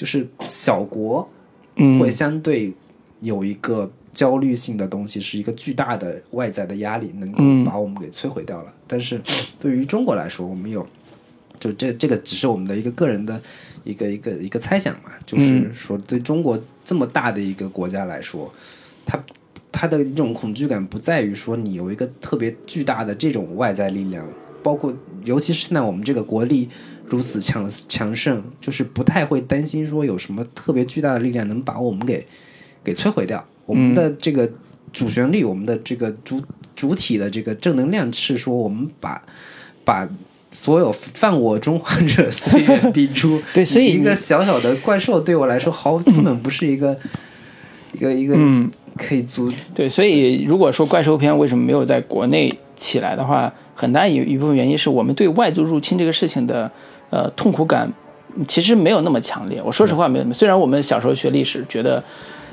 [0.00, 1.28] 就是小国
[1.76, 2.00] 嗯。
[2.00, 2.72] 会相对
[3.20, 7.64] 有一个焦虑性的东西，是一个巨大的外在的压力，能嗯。
[7.64, 8.72] 够把我们给摧毁掉了。
[8.86, 9.20] 但是
[9.58, 10.86] 对于中国来说，我们有
[11.58, 13.38] 就这这个只是我们的一个个人的
[13.84, 15.74] 一个一个一个猜想嘛，就是嗯。
[15.74, 18.50] 说对中国这么大的一个国家来说，
[19.04, 19.22] 它
[19.70, 24.26] 它的这种恐惧感不在于说你有一个特别巨大的这种外在力量，
[24.62, 26.70] 包括尤其是现在我们这个国力
[27.10, 32.24] 如此强强盛，就是不太会担心说有什么特别巨大的力量能把我们给
[32.82, 33.44] 给摧毁掉。
[33.66, 34.48] 我们的这个
[34.92, 36.40] 主旋律，我们的这个主
[36.74, 39.20] 主体的这个正能量是说，我们把
[39.84, 40.08] 把
[40.52, 43.40] 所有犯我中华者虽远必诛。
[43.52, 46.96] 对所以一个小小的怪兽对我来说，毫根本不是一个
[47.92, 56.70] 一个一个嗯可以足对，所以如果说怪兽片为什么没有在国内起来的话，很大一一部分原因是我们对外族入侵这个事情的
[57.10, 57.92] 呃痛苦感
[58.48, 59.60] 其实没有那么强烈。
[59.64, 62.02] 我说实话没有那么，虽然我们小时候学历史觉得。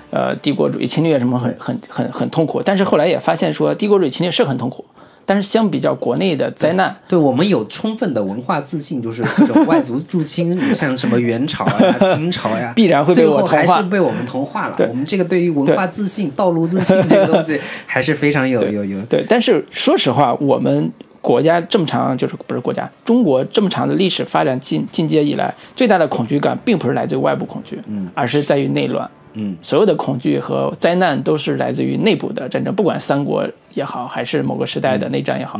[0.09, 4.85] 呃，帝国主义侵略什么很很很很痛苦，但是后来也发现说，帝国主义侵略是很痛苦，
[5.25, 14.75] 但是相比较国内的灾难，对我们有充分的文化自信，就是各种外族入侵，像什么元朝呀、清朝呀， 必然会被我最后还是被我们同化了。
[14.87, 19.01] 我们这个对于文化自信、道路自信这个东西， 还是非常有有有。
[19.09, 20.89] 对，但是说实话，我们
[21.27, 29.09] 国家这么长，就是不是国家，中国这么长的历史发展进进阶以来，最大的恐惧感并不是来自于外部恐惧，嗯，而是在于内乱。
[29.33, 29.53] 嗯。
[29.61, 35.59] 所有的恐惧和灾难都是来自于内部的战争，不管三国也好，还是某个时代的内战也好，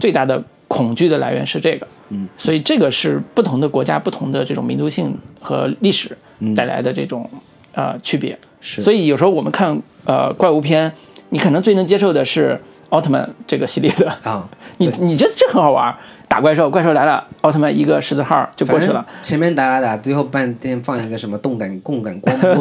[0.00, 1.86] 最大的恐惧的来源是这个。
[2.08, 6.18] 嗯，所以这个是不同的国家、不同的这种民族性和历史
[6.56, 7.30] 带来的这种、
[7.72, 8.36] 呃区别。
[8.60, 8.80] 是。
[8.80, 10.92] 所以有时候我们看呃怪物片，
[11.28, 12.60] 你可能最能接受的是
[12.94, 15.92] 奥特曼这个系列的，啊， 你你觉得这很好玩，
[16.28, 19.04] 打怪兽，怪兽来了，奥特曼一个十字号就过去了。
[19.20, 22.54] 前面打打打，最后半天放一个什么动感共感光波，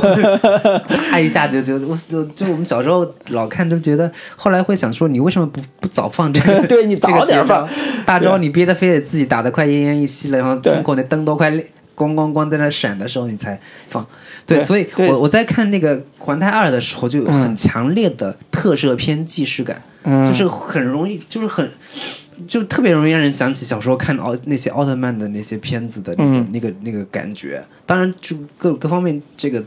[1.12, 1.96] 啪一下就就我
[2.34, 6.66] 就我们小时候老看都觉得，后来会想说，你为什么不不早放这个？
[6.68, 7.70] 对你早这个点放
[8.04, 10.74] 大招，你憋得非得自己打得快奄奄一息了，然后对。
[10.74, 11.64] 胸口那灯都快亮
[11.96, 14.06] 咣咣咣在那闪的时候，你才放。
[14.46, 21.70] 对，对所以我我在看那个《环太二》的时候，就有很强烈的特摄片既视感，嗯就是很容易，就是很。
[22.48, 27.64] 就特别容易让人想起小时候看奥那些奥特曼的那些片子的那种、嗯那个那个感觉。
[27.86, 29.64] 当然，就各各方面这个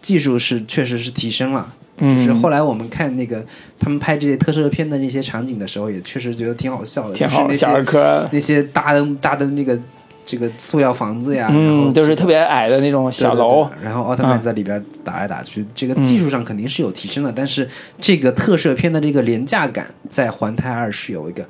[0.00, 1.72] 技术是确实是提升了。
[1.98, 3.44] 嗯就是后来我们看那个
[3.78, 9.78] 他们拍这些特摄片的那些场景的时候，也确实觉得挺好笑的，挺好，就是那些，那些大灯大灯那个
[10.24, 17.68] 这个塑料房子呀，嗯，都是特别矮的那种小楼对，然后奥特曼嗯在里边打来打去，这个技术上肯定是有提升的，但是
[17.98, 21.44] 这个特摄片的这个廉价感在《环太二》是有一个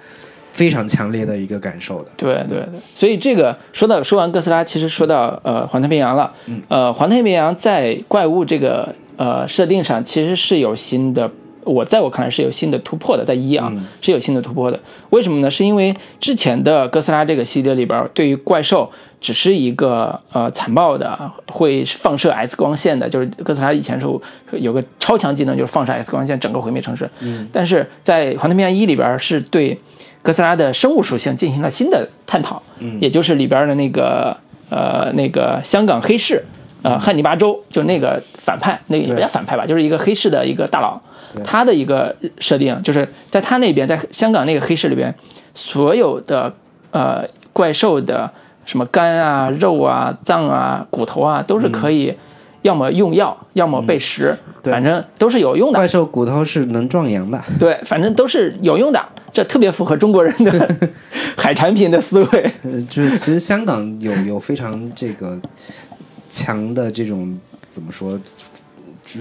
[0.52, 2.10] 非常强烈的一个感受的。
[2.16, 6.32] 对对对，所以这个说到说完哥斯拉，其实说到呃环太平洋了。
[6.46, 11.30] 嗯呃，环太平洋在怪物这个呃设定上，其实是有新的，
[11.70, 14.78] 我在我看来是有新的突破的，在一啊、嗯是有新的突破的。
[15.10, 15.50] 为什么呢？
[15.50, 18.90] 是因为之前的哥斯拉这个系列里边，对于怪兽
[19.20, 21.18] 只是一个呃残暴的，
[21.48, 24.06] 会放射 X 光线的，就是哥斯拉以前是
[24.52, 27.08] 有个超强技能，就是放射 X 光线，整个毁灭城市。
[27.20, 29.78] 嗯，但是在《环太平洋一》里边是对
[30.22, 34.36] 哥斯拉的生物属性进行了新的探讨，嗯也就是里边的那个
[34.68, 36.42] 呃那个香港黑市，
[36.82, 41.00] 呃汉尼拔州，就那个反派，那个也不叫反派吧，就是一个黑市的一个大佬，
[41.44, 45.14] 他的一个设定就是在他那边，在香港那个黑市里边，
[45.54, 46.52] 所有的
[46.90, 48.30] 呃怪兽的
[48.64, 52.14] 什么肝啊、肉啊、脏啊、骨头啊，都是可以
[52.62, 54.72] 要么用药，要么被食，对。
[54.72, 55.78] 反正都是有用的。
[55.78, 59.02] 怪兽骨头是能壮阳的，对，反正都是有用的，
[59.32, 60.76] 这特别符合中国人的
[61.36, 62.52] 海产品的思维。
[62.62, 65.38] 呃，就是其实香港有有非常这个
[66.28, 68.44] 强的这种怎么说，就是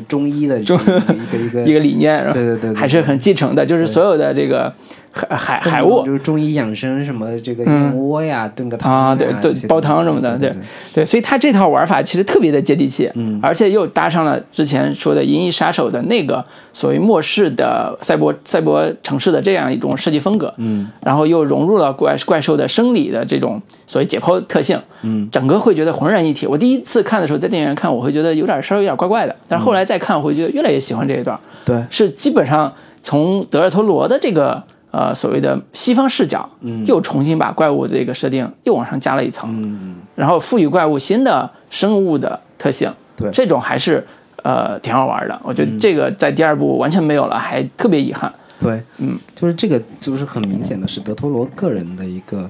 [0.07, 0.83] 中医的这个
[1.13, 4.73] 一个一个 一个理念，对对对还是很继承的，就是所有的这个
[5.11, 6.03] 海海海物。
[6.05, 10.57] 就是中医养生什么这个燕窝呀，炖个汤啊，对对，煲汤什么的，对对
[10.93, 13.39] 对，所以他这套玩法其实特别的接地气，嗯。
[13.41, 16.43] 而且又搭上了之前说的《银翼杀手》的那个
[16.73, 20.89] 所谓末世的赛博赛博城市的这样一种设计风格，嗯。
[21.01, 26.45] 然后又融入了怪怪兽的生理的这种所谓解剖特性，嗯，整个会觉得浑然一体。
[26.45, 44.05] 我第一次看的时候，在电影院看，我会觉得有点稍微有点怪怪的，但是后来再看，我会觉得越来越喜欢这一段，对，是基本上从德尔托罗的这个呃所谓的西方视角，嗯又重新把怪物的这个设定又往上加了一层，嗯然后赋予怪物新的生物的特性，对这种还是
[44.43, 45.39] 呃挺好玩的。
[45.43, 48.33] 我觉得这个在第二部完全没有了，还特别遗憾。
[48.59, 52.49] 对，嗯，就是这个就是很明显的是德托罗个人的一个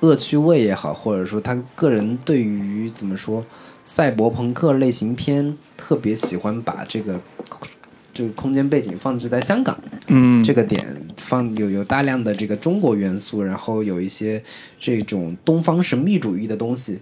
[0.00, 3.44] 恶趣味也好，或者说他个人对于怎么说
[3.84, 7.20] 赛博朋克类型片特别喜欢把这个。
[8.14, 10.86] 就是空间背景放置在香港，嗯，这个点
[11.16, 14.42] 放有有大量的这个中国元素，然后有一些
[14.78, 17.00] 这种东方神秘主义的东西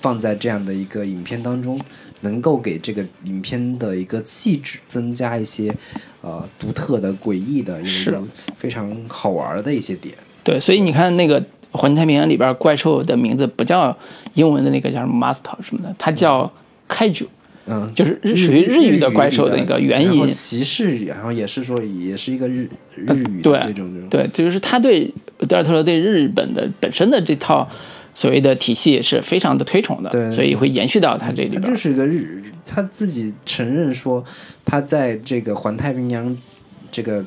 [0.00, 1.80] 放在这样的一个影片当中，
[2.20, 5.74] 能够给这个影片的一个气质增加一些
[6.20, 8.18] 呃独特的、诡异的、有是
[8.56, 10.14] 非常好玩的一些点。
[10.42, 11.40] 对，所以你看那个
[11.72, 13.96] 《环太平洋》里边怪兽的名字不叫
[14.34, 16.52] 英文的那个叫什么 Master 什么的，它叫
[16.86, 17.26] Kaiju，
[17.66, 20.28] 嗯，就是日属于日语的怪兽的一个原因。
[20.28, 24.08] 骑士，然后也是说也是一个日 日语对的这种这种。
[24.10, 25.12] 对，就是他对
[25.48, 27.68] 德尔托罗对日本的本身的这套
[28.14, 31.74] 所谓的体系是非常的推崇的，对所以会延续到他这里边他就。
[31.74, 34.24] 是一个日，他自己承认说，
[34.64, 36.36] 他在这个环太平洋
[36.90, 37.24] 这个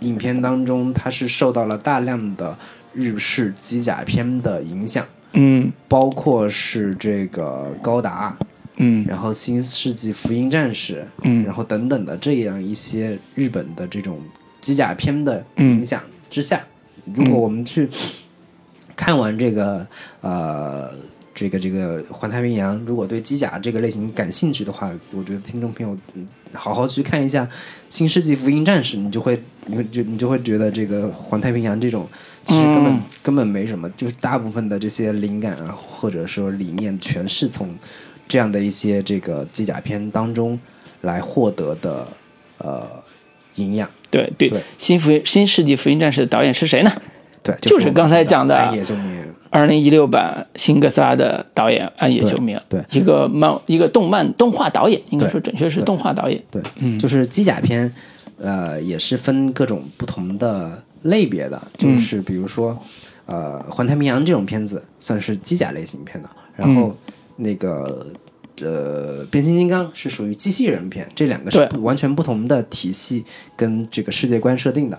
[0.00, 2.56] 影片当中，他是受到了大量的
[2.94, 8.36] 日式机甲片的影响，嗯包括是这个高达，
[8.76, 9.04] 嗯。
[9.06, 11.44] 然后新世纪福音战士，嗯。
[11.44, 14.20] 然后等等的这样一些日本的这种
[14.60, 16.64] 机甲片的影响之下，
[17.14, 17.88] 如果我们去
[18.94, 19.86] 看完这个
[20.20, 20.90] 呃
[21.34, 27.44] 这个这个环太平洋，如果对机甲这个类型感兴趣的话，我觉得听众朋友嗯好好去看一下
[27.90, 32.08] 《新世纪福音战士》，你就会你会就你就会觉得这个环太平洋这种
[32.44, 33.02] 其实根本、嗯。
[33.22, 37.74] 根本没什么，就是大部分的这些灵感啊或者说理念全是从
[38.26, 40.58] 这样的一些这个机甲片当中
[41.02, 42.06] 来获得的
[42.58, 42.86] 呃
[43.56, 43.88] 营养。
[44.10, 46.92] 对对对，新福新世纪福音战士的导演是谁呢？
[47.42, 49.24] 对，就是刚才讲的暗夜秀明。
[49.48, 56.42] 二零一六版《新哥斯拉》的导演暗夜秀明，对一个漫一个动漫动画导演，应该说准确是动画导演。
[56.50, 56.62] 对，
[56.98, 57.90] 就是机甲片，
[58.38, 62.78] 呃，也是分各种不同的类别的，就是比如说，
[63.24, 66.94] 呃，《环太平洋》这种片子算是机甲类型片的，然后
[67.36, 68.12] 那个。
[68.62, 73.22] 呃，变形金刚是属于机器人片，这两个是不完全不同的体系
[73.54, 74.98] 跟这个世界观设定的。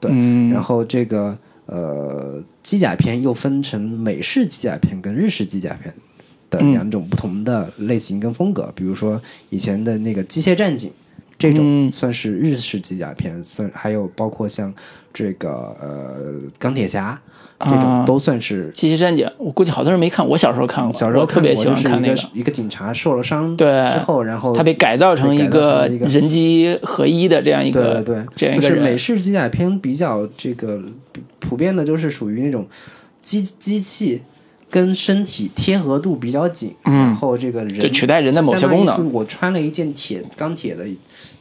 [0.00, 5.92] 对，嗯然后这个呃，机甲片又分成美式机甲片跟日式机甲片
[6.48, 8.72] 的嗯两种不同的类型跟风格。
[8.74, 9.20] 比如说
[9.50, 10.90] 以前的那个机械战警，
[11.50, 14.72] 这种嗯算是日式机甲片，算还有包括像
[15.12, 17.20] 这个呃钢铁侠
[17.60, 18.70] 这啊种都算是。
[18.70, 22.28] 机械战警，我估计好多人没看，我小时候看过，小时候特别喜欢看那个。
[22.32, 30.82] 一个警察受了伤对之后，然后他被改造成一个人机合一的这样一个对对这样对，就是一个人，美式机甲片比较这个
[31.38, 32.66] 普遍的，就是属于那种
[33.22, 34.22] 机机器
[34.74, 36.92] 跟身体贴合度比较紧，嗯。
[36.92, 39.12] 然后这个人就取代人的某些功能。
[39.12, 40.84] 我穿了一件铁钢铁的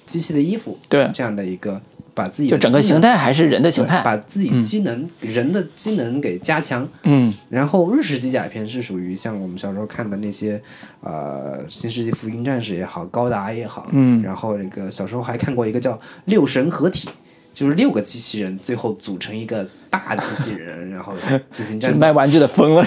[0.06, 1.10] 机器的衣服，对。
[1.12, 1.82] 这样的一个
[2.14, 4.04] 把自己就整个形态还是人的形态。
[4.04, 6.88] 把自己机能、人的机能给加强。
[7.02, 7.34] 嗯。
[7.50, 10.62] 然后日式机甲片是属于像我们小时候看的那些，
[11.02, 14.22] 呃，《新世纪福音战士》也好，高达也好，嗯。
[14.22, 17.10] 然后那个小时候还看过一个叫六神合体，
[17.54, 21.14] 就是六个机器人最后组成一个大机器人，然后
[21.52, 21.98] 进行战斗。
[22.02, 22.84] 卖玩具的疯了，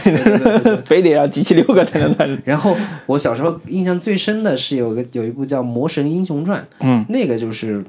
[0.85, 2.27] 非得要集齐六个才能打。
[2.45, 7.85] 然后我小时候印象最深的是有个有一部叫《魔神英雄传》，嗯那个就是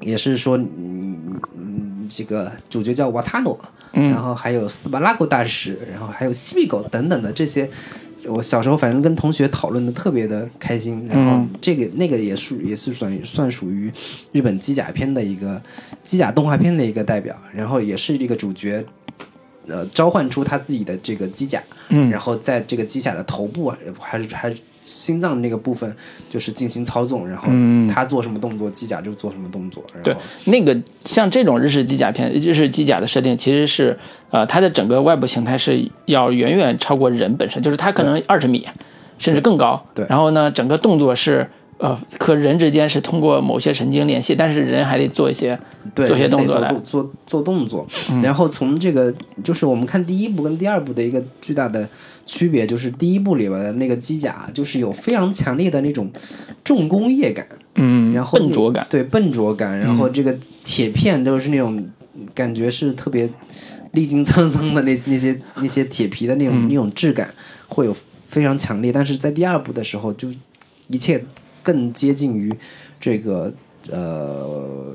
[0.00, 3.58] 也是说，嗯嗯，这个主角叫瓦塔诺，
[3.92, 7.68] 嗯然后还有斯巴拉古大师，然后还有西比狗等等的这些，
[8.26, 11.06] 我小时候反正跟同学讨论的特别的开心。
[11.08, 13.90] 然后嗯这个那个也属也是算算属于
[14.32, 15.60] 日本机甲片的一个
[16.02, 18.84] 机甲动画片的一个代表，然后也是这个主角。
[19.68, 24.56] 呃，召唤出他自己的这个机甲，嗯然后在这个机甲的头部啊，还是还是
[24.86, 25.94] 心脏那个部分，
[26.30, 29.84] 就是进行操纵，然后嗯他做什么动作，机甲就做什么动作。
[29.92, 30.74] 然对，那个
[31.04, 33.98] 像这种日式机甲片、日式机甲的设定，其实是
[34.30, 38.66] 呃，它的整个外部形态是要远远超过人本身，就是它可能二十米
[39.18, 39.84] 甚至更高。
[39.92, 45.58] 对然后呢，整个动作是呃和人之间是通过某些神经联系，但是人还得做一些
[45.94, 47.86] 对，做些动作来嗯做做做动作。
[48.22, 49.12] 然后从这个
[49.42, 51.88] 就是我们看第一部跟第二部的一个巨大的
[52.26, 56.10] 区别，就是第一部里边的那个机甲，就是有非常强烈的那种
[56.62, 57.46] 重工业感，
[57.76, 58.86] 嗯然后笨拙感。
[58.90, 61.88] 对笨拙感，然后这个铁片都是那种
[62.34, 63.30] 感觉是特别
[63.92, 67.32] 历经沧桑的那 那些那些铁皮的那种、那种质感，
[67.68, 67.96] 会有
[68.28, 68.92] 非常强烈。
[68.92, 70.28] 但是在第二部的时候，就
[70.88, 71.24] 一切
[71.62, 72.52] 更接近于
[73.00, 73.54] 这个
[73.90, 74.94] 呃。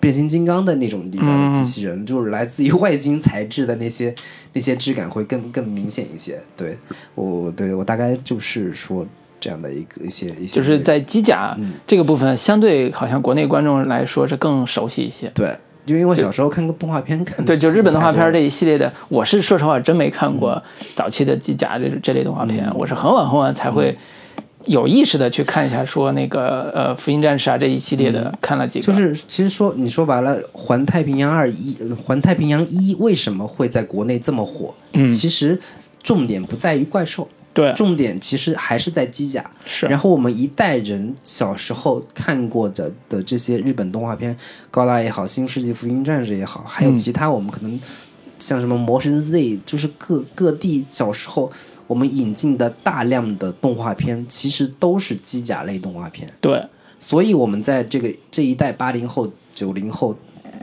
[0.00, 4.14] 变形金刚的那种里面的机器人，就是来自于外星材质的那些
[4.52, 6.40] 那些质感会更更明显一些。
[6.56, 6.78] 对
[7.14, 9.06] 我，对我大概就是说
[9.40, 11.74] 这样的一个一些一些，就是在机甲嗯。
[11.86, 15.28] 这个部分，相对好像国内观众来说是更熟悉一些。
[15.34, 20.62] 对，因为我小时候看过动画片，看对，就日本动画片这一系列的，我是说实话真没看过
[20.94, 23.96] 早期的机甲这这类动画片，我是很晚很晚才会
[24.68, 34.74] 有意识的去看一下，说那个呃福音战士啊这一系列的看了几个，就是其实说你说白了，《环太平洋二一》呃《环太平洋一》为什么会在国内这么火？
[34.92, 35.10] 嗯。
[35.10, 35.58] 其实
[36.02, 37.72] 重点不在于怪兽，对。
[37.72, 39.50] 重点其实还是在机甲。
[39.64, 39.86] 是。
[39.86, 44.36] 然后我们一代人小时候看过的的这些日本动画片，
[44.70, 46.96] 高达也好，《新世纪福音战士》也好，还有嗯。
[46.96, 47.80] 其他我们可能
[48.38, 51.50] 像什么《魔神 Z》，就是各各地小时候
[51.86, 56.28] 我们引进的大量的动画片，其实都是机甲类动画片。
[56.40, 56.64] 对
[56.98, 60.16] 所以我们在这个这一代八零后、九零后，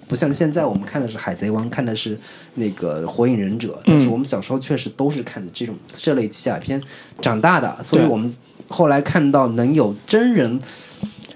[0.07, 2.19] 不像现在我们看的是《海贼王》，看的是
[2.55, 6.81] 那个《火影忍者》，但是我们小时候确实都是看这种这类机甲片
[7.21, 8.29] 长大的，所以我们
[8.67, 10.59] 后来看到能有真人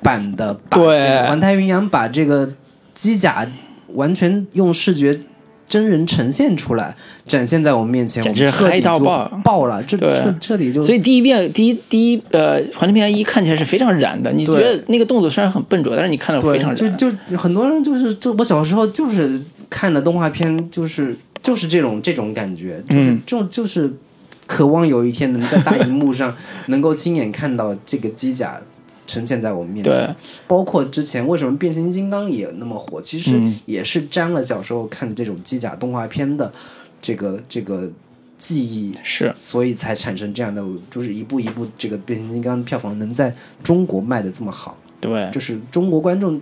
[0.04, 2.54] 版的把环太平洋把这个
[2.94, 3.50] 机甲
[3.94, 5.20] 完全用视觉。
[5.70, 6.94] 真人呈现出来，
[7.26, 9.42] 展现在我们面前，简直嗨到就爆。
[9.44, 9.82] 爆了！
[9.84, 10.10] 这对。
[10.10, 19.40] 彻彻底就所以第一遍第一第一呃环太平洋一看起来是非常燃的，你觉得那个动作虽然很笨拙，但是你看到，非常燃，就就很多人就是就我小时候就是
[19.70, 23.94] 看的动画片，就是就是这种这种感觉，就是嗯就就是
[24.48, 26.36] 渴望有一天能在大荧幕上
[26.68, 28.60] 能够亲眼看到这个机甲
[29.10, 30.16] 呈现在我们面前。
[30.48, 33.60] 包括之前为什么变形金刚也那么火，其实嗯。
[33.66, 36.52] 也是沾了小时候看这种机甲动画片的
[37.02, 37.90] 这个这个
[38.38, 39.34] 记忆，是。
[39.36, 46.40] 所以才产生这样的，就是一步一步这个变形金刚票房能在中国卖的这么好，对，就是中国观众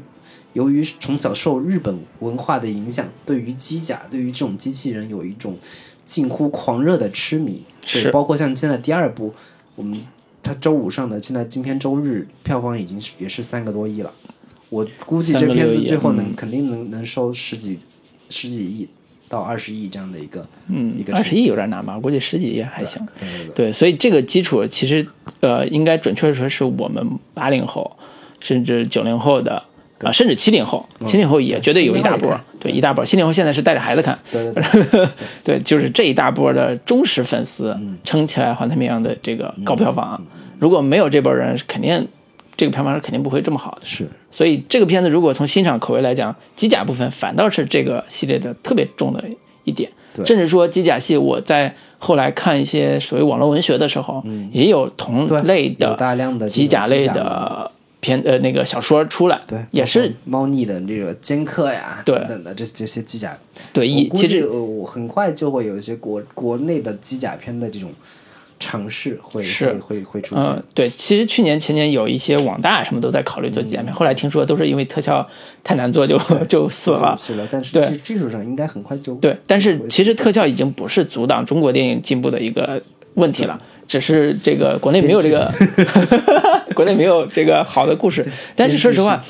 [0.53, 5.57] 由于从小受日本文化的影响，对于机甲，对于这种机器人有一种
[6.05, 7.63] 近乎狂热的痴迷。
[7.81, 8.11] 对是。
[8.11, 9.33] 包括像现在第二部，
[9.75, 9.99] 我们
[10.41, 14.13] 它周五上的，现在今天周日票房已经是也是三个多亿了。
[14.69, 17.79] 我估计这片子最后能、嗯肯定能能收十几
[18.29, 18.87] 十几亿
[19.29, 21.97] 到二十亿这样的一个嗯一，个二十亿有点难吧？
[21.99, 23.05] 估计十几亿还行。
[23.19, 25.05] 对对对对，所以这个基础其实
[25.39, 27.97] 呃，应该准确地说是我们八零后，
[28.39, 29.63] 甚至九零后的
[30.03, 33.05] 啊、甚至七零后，七零后也绝对有一大波70后也看，对一大波。
[33.05, 35.07] 七零后现在是带着孩子看，对对对
[35.43, 40.21] 对，就是这一大波的忠实粉丝嗯撑起来《环太平洋》的这个高票房。
[40.59, 42.07] 如果没有这波人，肯定
[42.55, 43.81] 这个票房是肯定不会这么好的。
[43.83, 49.23] 是所以这个片子如果从欣赏口味来讲，机甲部分反倒是这个系列的特别重的
[49.63, 49.89] 一点。
[50.13, 63.37] 对甚至说机甲系，我在后来看一些所谓网络文学的时候，也有同类的大量的机甲类的片呃那个小说出来，对，也是猫腻的这个尖刻呀，对等等的这这些机甲，
[63.73, 67.91] 对一其实我很快就会有一些国国内的机甲片的这种
[68.59, 70.45] 尝试会是会会会出现。
[70.45, 75.27] 嗯，对，其实去年前年有一些网大什么都在考虑做机甲片，后来听说都是因为特效
[75.63, 76.17] 太难做就
[76.47, 77.15] 就死了。
[77.51, 82.81] 但是对其实技术上应该很快就对，但是其实特效已经不是阻挡中国电影进步的一个
[83.13, 85.49] 问题了，只是这个国内没有这个，
[86.75, 88.25] 国内没有这个好的故事。
[88.55, 89.21] 但是说实话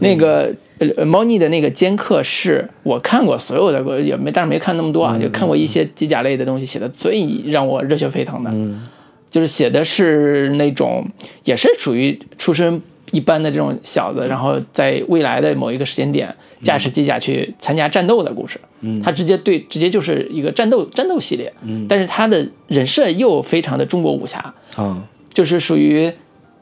[0.00, 8.86] 那个呃猫腻的那个尖客是我看过所有的，也没但是没看那么多啊，就看过一些机甲类的东西，写的最让我热血沸腾的，嗯
[9.28, 11.04] 就是写的是那种
[11.44, 12.80] 也是属于出身
[13.10, 18.60] 一般的这种小子，然后在未来的某一个时间点驾驶机甲去参加战斗的故事。
[18.80, 19.00] 嗯。
[19.02, 21.86] 他直接对直接就是一个战斗战斗系列，嗯。
[21.88, 25.04] 但是他的人设又非常的中国武侠，啊。
[25.32, 26.12] 就是属于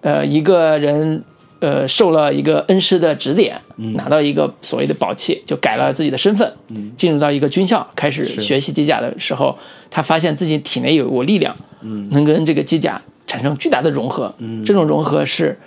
[0.01, 1.23] 呃一个人
[1.61, 3.93] 呃受了一个恩师的指点，嗯。
[3.95, 6.93] 拿到一个所谓的宝器，就改了自己的身份，嗯。
[6.97, 9.57] 进入到一个军校开始学习机甲的时候，
[9.91, 12.09] 他发现自己体内有一股力量，嗯。
[12.11, 14.65] 能跟这个机甲产生巨大的融合，嗯。
[14.65, 15.59] 这种融合是。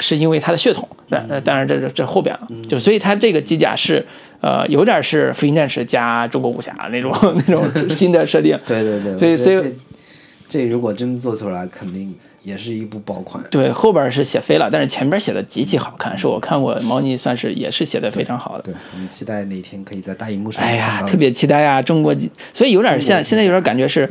[0.00, 4.04] 是因为他的血统，那嗯那当然这这这后边了，就所以它这个机甲是，
[4.40, 7.12] 呃，有点是福音战士加中国武侠那种
[7.46, 9.72] 那种新的设定，对对对，所以所以这
[10.48, 13.44] 这如果真做出来，肯定也是一部爆款。
[13.50, 18.62] 对，后边是写飞了，但是前边写的极其好看，是我看过猫腻，算是也是写的非常好的。
[18.64, 21.80] 对，我们期待哪天可以在大荧幕上哎呀特别期待呀！
[21.82, 24.10] 中国机，所以有点像现在有点感觉是，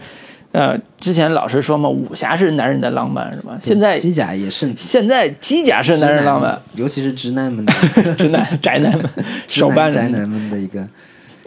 [0.51, 3.57] 呃，之前老是说嘛，武侠是男人的浪漫是吧？
[3.61, 4.73] 现在机甲也是。
[4.75, 7.63] 现在机甲是男人浪漫，，尤其是直男们。
[7.63, 7.73] 的
[8.17, 9.07] 直男 宅男们
[9.47, 10.83] 手办宅男们的一个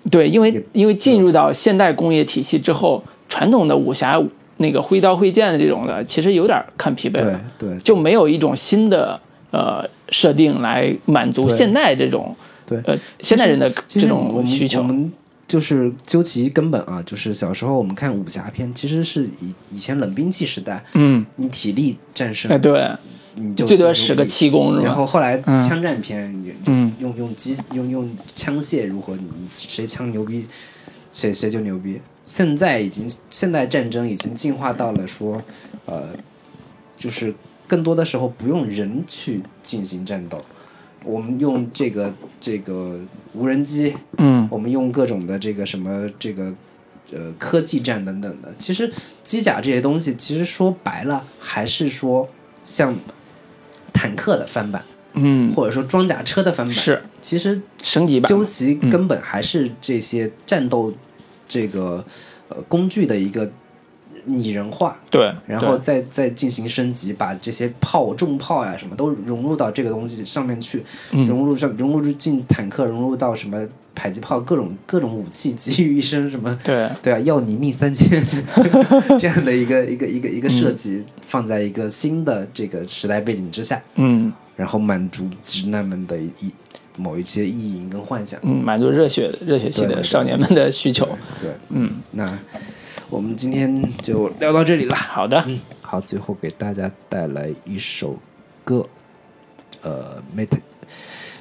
[0.09, 4.23] 对，因为因为进入到现代工业体系之后，传统的武侠
[4.59, 7.79] 那个挥刀挥剑的这种的，其实有点看疲惫对了，对。
[7.79, 9.19] 就没有一种新的
[9.51, 12.81] 呃设定来满足现代这种对。
[12.87, 14.79] 呃现代人的这种需求。
[14.79, 14.85] 我。
[14.85, 15.13] 们
[15.53, 22.91] 就是究其根本啊，就是小时候我们看武侠片，其实是以以前冷兵器时代，嗯，你体力战胜哎，，对，
[23.35, 24.81] 你就最多就使个气功？
[24.81, 30.47] 然后后来嗯枪战片，你嗯用用机用用枪械如何，你谁枪牛逼，
[31.11, 32.01] 谁谁就牛逼。
[32.25, 35.43] 现在已经现代战争已经进化到了说，
[35.85, 36.09] 呃，
[36.97, 37.35] 就是
[37.67, 40.43] 更多的时候不用人去进行战斗，
[41.05, 42.99] 我们用这个这个
[43.35, 46.53] 无人机，嗯，我们用各种的这个什么这个
[47.13, 48.93] 呃科技战等等的，其实
[49.23, 52.29] 机甲这些东西，其实说白了还是说
[52.65, 52.97] 像
[53.93, 54.85] 坦克的翻版，
[55.15, 56.75] 嗯，或者说装甲车的翻版。
[56.75, 57.03] 是。
[57.21, 58.29] 其实升级版。
[58.29, 60.93] 究其根本还是这些战斗
[61.47, 62.05] 这个
[62.49, 63.51] 呃工具的一个
[64.25, 64.97] 拟人化。
[65.11, 78.23] 对，然后再再进行升级，把这些炮、重炮呀什么都融入到这个东西上面去，嗯融入上融入进坦克，融入到什么迫击炮，各种各种武器集于一身，什么对对啊，要你命三千
[79.19, 86.53] 这样的一个一个一个一个设计，放在一个新的这个时代背景之下，嗯然后满足直男们的一
[86.99, 88.39] 某一些意淫跟幻想。
[88.43, 91.09] 嗯，满足热血热血系的少年们的需求。
[91.41, 92.39] 对，嗯，那
[93.13, 94.97] 我们今天就聊到这里了。
[94.97, 95.45] 好的，
[95.83, 98.17] 好，最后给大家带来一首
[98.65, 98.89] 歌，
[99.83, 100.49] 呃，Met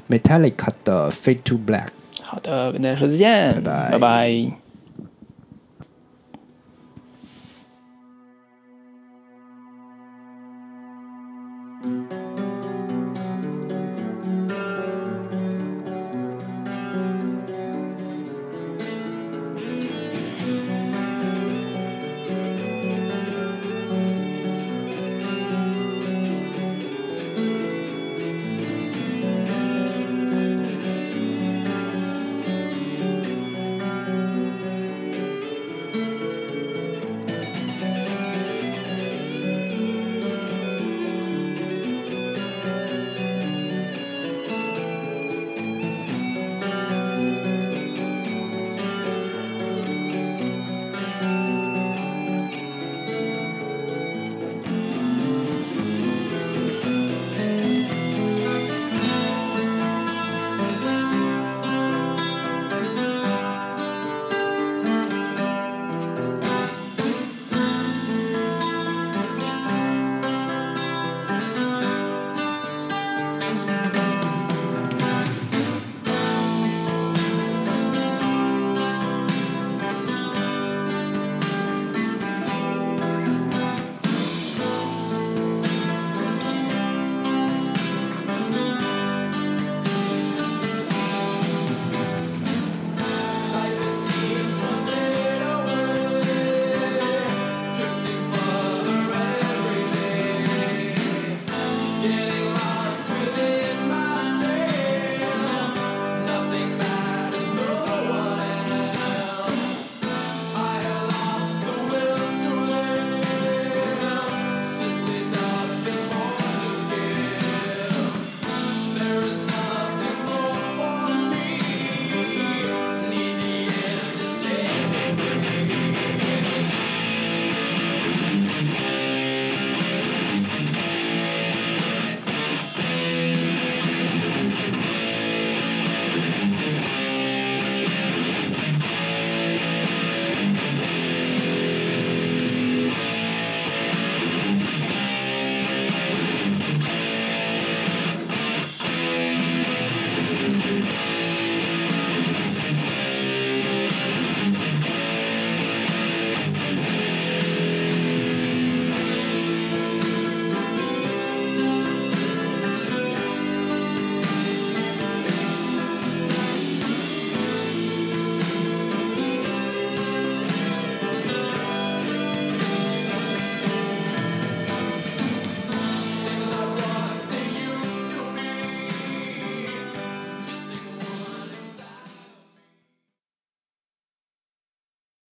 [0.10, 1.86] Metallica 的《Fade to Black》。
[2.22, 3.92] 好的，跟大家说再见，拜拜。
[3.92, 4.61] 拜拜